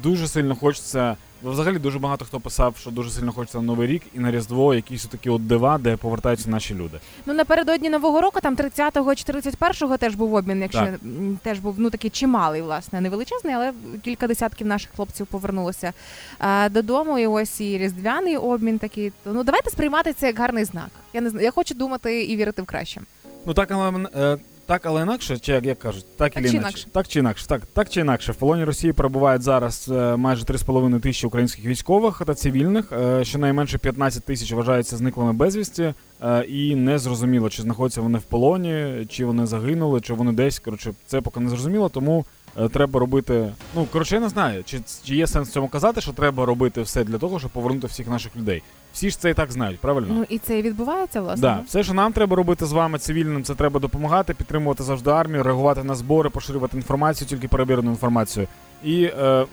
Дуже 0.03 0.29
сильно 0.29 0.55
хочеться. 0.57 1.17
Взагалі 1.45 1.79
дуже 1.79 1.99
багато 1.99 2.25
хто 2.25 2.41
писав, 2.41 2.77
що 2.77 2.91
дуже 2.91 3.11
сильно 3.11 3.33
хочеться 3.33 3.59
на 3.59 3.65
Новий 3.65 3.87
рік 3.89 4.03
і 4.15 4.19
на 4.19 4.31
Різдво 4.31 4.75
якісь 4.75 5.07
такі 5.07 5.31
от 5.31 5.47
дива, 5.47 5.79
де 5.79 5.97
повертаються 5.97 6.51
наші 6.51 6.75
люди. 6.75 6.99
Ну 7.27 7.35
напередодні 7.35 7.91
нового 7.91 8.21
року, 8.21 8.41
там 8.43 8.57
30-го 8.57 9.15
чи 9.15 9.33
31-го 9.33 9.97
теж 9.97 10.15
був 10.15 10.35
обмін, 10.35 10.63
якщо 10.63 10.81
Так. 10.81 11.01
теж 11.43 11.59
був 11.59 11.75
ну 11.79 11.91
такий 11.91 12.11
чималий, 12.11 12.63
власне, 12.63 13.01
не 13.01 13.11
величезний, 13.11 13.55
але 13.55 13.73
кілька 14.05 14.27
десятків 14.27 14.67
наших 14.67 14.91
хлопців 14.97 15.27
повернулося 15.27 15.93
а, 16.39 16.69
додому. 16.69 17.19
І 17.19 17.27
ось 17.27 17.61
і 17.61 17.79
різдвяний 17.79 18.37
обмін 18.37 18.79
такий. 18.79 19.11
То, 19.25 19.33
Ну 19.33 19.45
давайте 19.45 19.71
сприймати 19.71 20.13
це 20.13 20.27
як 20.27 20.39
гарний 20.39 20.65
знак. 20.65 20.91
Я 21.13 21.21
не 21.21 21.31
знаю. 21.31 21.45
Я 21.45 21.51
хочу 21.51 21.75
думати 21.75 22.25
і 22.25 22.37
вірити 22.37 22.63
в 22.63 22.65
краще. 22.65 23.01
Ну 23.47 23.55
так, 23.55 23.71
але 23.71 24.09
е, 24.17 24.39
так, 24.67 24.87
але 24.87 25.03
інакше, 25.03 25.39
чи 25.39 25.53
як, 25.53 25.65
як 25.67 25.79
кажуть, 25.79 26.07
так, 26.17 26.33
Так 26.35 26.45
чи 26.45 26.51
інакше. 26.51 26.57
інакше. 26.57 26.87
Так 26.93 27.09
чи 27.09 27.19
інакше, 27.19 27.47
так, 27.47 27.63
так 27.73 27.89
чи 27.89 28.01
інакше. 28.01 28.33
В 28.33 28.35
полоні 28.35 28.65
Росії 28.65 28.93
перебувають 28.93 29.43
зараз 29.43 29.91
е, 29.93 30.17
майже 30.17 30.45
3,5 30.45 31.01
тисячі 31.01 31.27
українських 31.27 31.65
військових 31.65 32.23
та 32.27 32.35
цивільних. 32.35 32.93
Е, 32.93 33.25
щонайменше 33.25 33.79
15 33.79 34.25
тисяч 34.25 34.53
вважаються 34.53 34.97
зниклими 34.97 35.33
безвісті, 35.33 35.95
е, 36.23 36.45
і 36.45 36.77
не 36.77 36.99
зрозуміло, 36.99 37.51
чи 37.51 37.63
знаходяться 37.63 38.01
вони 38.01 38.19
в 38.19 38.23
полоні, 38.23 39.07
чи 39.09 39.25
вони 39.25 39.47
загинули, 39.47 40.01
чи 40.01 40.15
вони 40.15 40.33
десь. 40.33 40.59
Коротше, 40.59 40.93
це 41.07 41.21
поки 41.21 41.41
не 41.41 41.51
зрозуміло, 41.51 41.89
тому. 41.89 42.25
Е, 42.61 42.69
Треба 42.69 43.01
робити. 43.01 43.53
Ну 43.75 43.87
коротше, 43.93 44.15
я 44.15 44.21
не 44.21 44.29
знаю, 44.29 44.65
чи, 44.65 44.81
чи 45.05 45.17
є 45.17 45.27
сенс 45.27 45.49
в 45.49 45.53
цьому 45.53 45.69
казати, 45.69 46.01
що 46.01 46.13
треба 46.13 46.47
робити 46.47 46.83
все 46.83 47.05
для 47.05 47.19
того, 47.19 47.39
щоб 47.39 47.51
повернути 47.51 47.87
всіх 47.87 48.09
наших 48.09 48.37
людей. 48.37 48.63
Всі 48.93 49.11
ж 49.11 49.21
це 49.21 49.31
і 49.31 49.35
так 49.35 49.53
знають, 49.53 49.81
правильно? 49.81 50.09
Ну 50.15 50.27
і 50.29 50.39
це 50.39 50.59
і 50.59 50.63
відбувається, 50.63 51.21
власне. 51.21 51.41
Да, 51.43 51.61
все, 51.67 51.83
що 51.83 51.95
нам 51.95 52.13
треба 52.13 52.37
робити 52.37 52.67
з 52.67 52.73
вами 52.73 52.99
цивільним, 52.99 53.45
це 53.45 53.55
треба 53.55 53.81
допомагати, 53.81 54.35
підтримувати 54.35 54.83
завжди 54.83 55.11
армію, 55.11 55.43
реагувати 55.43 55.85
на 55.85 55.95
збори, 55.95 56.31
поширювати 56.31 56.77
інформацію, 56.77 57.29
тільки 57.29 57.49
перевірену 57.49 57.91
інформацію, 57.91 58.47
і 58.85 59.05
е, 59.05 59.47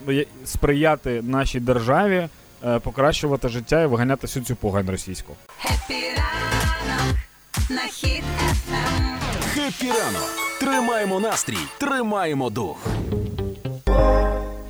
сприяти 0.44 1.22
нашій 1.22 1.60
державі, 1.60 2.28
е, 2.66 2.78
покращувати 2.78 3.48
життя 3.48 3.82
і 3.82 3.86
виганяти 3.86 4.26
всю 4.26 4.44
цю 4.44 4.56
погань 4.56 4.90
російську. 4.90 5.32
Епі 5.64 5.94
ранок 6.16 7.16
на 7.70 7.88
хід. 7.88 8.24
Ранок! 9.80 10.51
Тримаємо 10.66 11.20
настрій, 11.20 11.58
тримаємо 11.78 12.50
дух. 12.50 12.76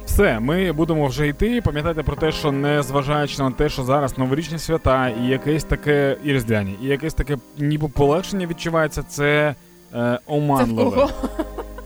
Все, 0.06 0.40
ми 0.40 0.72
будемо 0.72 1.06
вже 1.06 1.28
йти. 1.28 1.60
Пам'ятайте 1.64 2.02
про 2.02 2.16
те, 2.16 2.32
що 2.32 2.52
не 2.52 2.82
зважаючи 2.82 3.42
на 3.42 3.50
те, 3.50 3.68
що 3.68 3.84
зараз 3.84 4.18
новорічні 4.18 4.58
свята 4.58 5.08
і 5.08 5.26
якесь 5.26 5.64
таке 5.64 6.16
і 6.24 6.32
різдвяні, 6.32 6.78
і 6.82 6.86
якесь 6.86 7.14
таке 7.14 7.36
ніби 7.58 7.88
полегшення 7.88 8.46
відчувається, 8.46 9.02
це 9.02 9.54
е, 9.94 10.18
оманливе. 10.26 10.90
кого? 10.90 11.10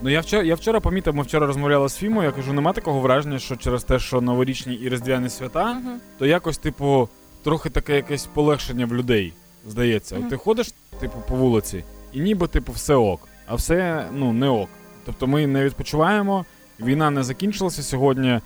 Ну 0.03 0.11
я 0.11 0.21
вчора, 0.21 0.42
я 0.42 0.55
вчора 0.55 0.81
помітив, 0.81 1.14
ми 1.14 1.23
вчора 1.23 1.47
розмовляли 1.47 1.88
з 1.88 1.97
Фімою, 1.97 2.27
я 2.29 2.33
кажу, 2.33 2.53
нема 2.53 2.73
такого 2.73 3.01
враження, 3.01 3.38
що 3.38 3.57
через 3.57 3.85
те, 3.85 3.99
що 3.99 4.21
новорічні 4.21 4.75
і 4.75 4.88
різдвяні 4.88 5.29
свята, 5.29 5.73
Мгм. 5.73 6.01
то 6.19 6.27
якось, 6.27 6.59
типу, 6.59 7.09
трохи 7.45 7.71
таке 7.71 7.97
якесь 7.97 8.27
полегшення 8.27 8.87
в 8.87 8.95
людей, 8.95 9.33
здається. 9.69 10.14
Мгм. 10.14 10.25
От 10.25 10.31
ти 10.31 10.37
ходиш, 10.37 10.75
типу, 11.01 11.19
по 11.29 11.35
вулиці, 11.35 11.85
і 12.12 12.21
ніби, 12.21 12.47
типу, 12.49 12.73
все 12.73 12.95
ок, 12.95 13.29
а 13.46 13.54
все 13.54 14.06
ну, 14.12 14.32
не 14.32 14.48
ок. 14.48 14.68
Тобто 15.04 15.26
ми 15.26 15.46
не 15.46 15.64
відпочиваємо, 15.64 16.44
війна 16.80 17.11
не 17.11 17.22
закінчилася 17.22 17.82
сьогодні. 17.82 18.40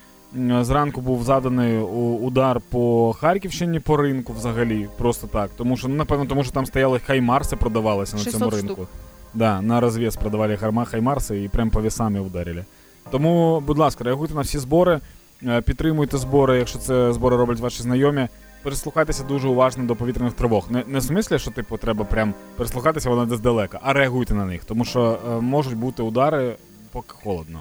Зранку 0.60 1.00
був 1.00 1.22
заданий 1.22 1.78
удар 1.78 2.60
по 2.70 3.12
Харківщині 3.20 3.80
по 3.80 3.96
ринку 3.96 4.32
взагалі, 4.32 4.88
просто 4.98 5.26
так. 5.26 5.50
Тому 5.56 5.76
що, 5.76 5.88
ну, 5.88 5.94
напевно, 5.94 6.26
тому 6.26 6.44
що 6.44 6.52
там 6.52 6.66
стояли 6.66 6.98
хаймарси, 6.98 7.56
продавалися 7.56 8.16
на 8.16 8.22
600 8.22 8.40
цьому 8.40 8.52
штук. 8.52 8.66
ринку. 8.66 8.86
Да, 9.34 9.62
на 9.62 9.80
розвес 9.80 10.16
продавали 10.16 10.56
харма 10.56 10.84
хаймарси 10.84 11.42
і 11.42 11.48
прям 11.48 11.70
по 11.70 11.80
весами 11.80 12.20
ударили. 12.20 12.64
Тому, 13.10 13.60
будь 13.66 13.78
ласка, 13.78 14.04
реагуйте 14.04 14.34
на 14.34 14.40
всі 14.40 14.58
збори, 14.58 15.00
е, 15.46 15.60
підтримуйте 15.60 16.18
збори, 16.18 16.58
якщо 16.58 16.78
це 16.78 17.12
збори 17.12 17.36
роблять 17.36 17.60
ваші 17.60 17.82
знайомі. 17.82 18.28
Прислухайтеся 18.62 19.24
дуже 19.24 19.48
уважно 19.48 19.84
до 19.84 19.96
повітряних 19.96 20.32
тривог. 20.32 20.70
Не, 20.70 20.84
не 20.86 20.98
в 20.98 21.02
смислі, 21.02 21.38
що 21.38 21.50
типу 21.50 21.76
треба 21.76 22.04
прям 22.04 22.34
прислухатися, 22.56 23.10
вона 23.10 23.26
десь 23.26 23.40
далека, 23.40 23.80
а 23.82 23.92
реагуйте 23.92 24.34
на 24.34 24.44
них, 24.44 24.64
тому 24.64 24.84
що 24.84 25.18
е, 25.28 25.40
можуть 25.40 25.76
бути 25.76 26.02
удари, 26.02 26.56
поки 26.92 27.14
холодно. 27.24 27.60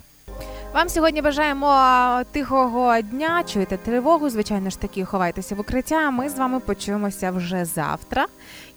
Вам 0.74 0.90
сьогодні 0.90 1.22
бажаємо 1.22 2.22
тихого 2.32 3.02
дня. 3.02 3.44
Чуєте 3.44 3.78
тривогу. 3.78 4.30
Звичайно 4.30 4.70
ж 4.70 4.80
таки, 4.80 5.06
ховайтеся 5.06 5.56
в 5.56 5.60
укриття. 5.60 6.12
Ми 6.12 6.30
з 6.30 6.38
вами 6.38 6.60
почуємося 6.60 7.32
вже 7.32 7.66
завтра. 7.66 8.26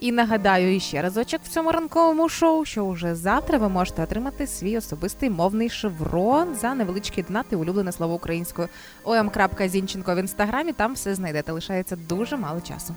І 0.01 0.13
нагадаю 0.13 0.77
іще 0.77 1.03
разочок 1.03 1.41
в 1.45 1.49
цьому 1.49 1.73
ранковому 1.73 2.29
шоу, 2.29 2.65
що 2.65 2.87
вже 2.89 3.15
завтра 3.15 3.59
ви 3.59 3.69
можете 3.69 4.03
отримати 4.03 4.47
свій 4.47 4.79
особистий 4.79 5.31
мовний 5.31 5.71
шеврон 5.71 6.55
за 6.55 6.75
невеличкі 6.75 7.23
донати 7.23 7.57
улюблене 7.57 7.93
слово 7.93 8.15
українською 8.15 8.69
om.zinchenko 9.05 10.15
в 10.15 10.19
інстаграмі. 10.19 10.73
Там 10.73 10.95
все 10.95 11.15
знайдете. 11.15 11.53
Лишається 11.53 11.97
дуже 11.97 12.37
мало 12.37 12.61
часу. 12.61 12.95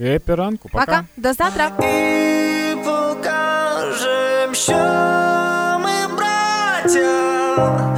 Епі 0.00 0.34
ранку, 0.34 0.68
пока. 0.68 0.84
Пока, 0.84 1.04
до 1.16 1.32
завтра. 1.32 1.66
І 1.66 2.76
покажем, 2.84 4.54
що 4.54 4.72
ми 5.82 6.16
браття. 6.16 7.95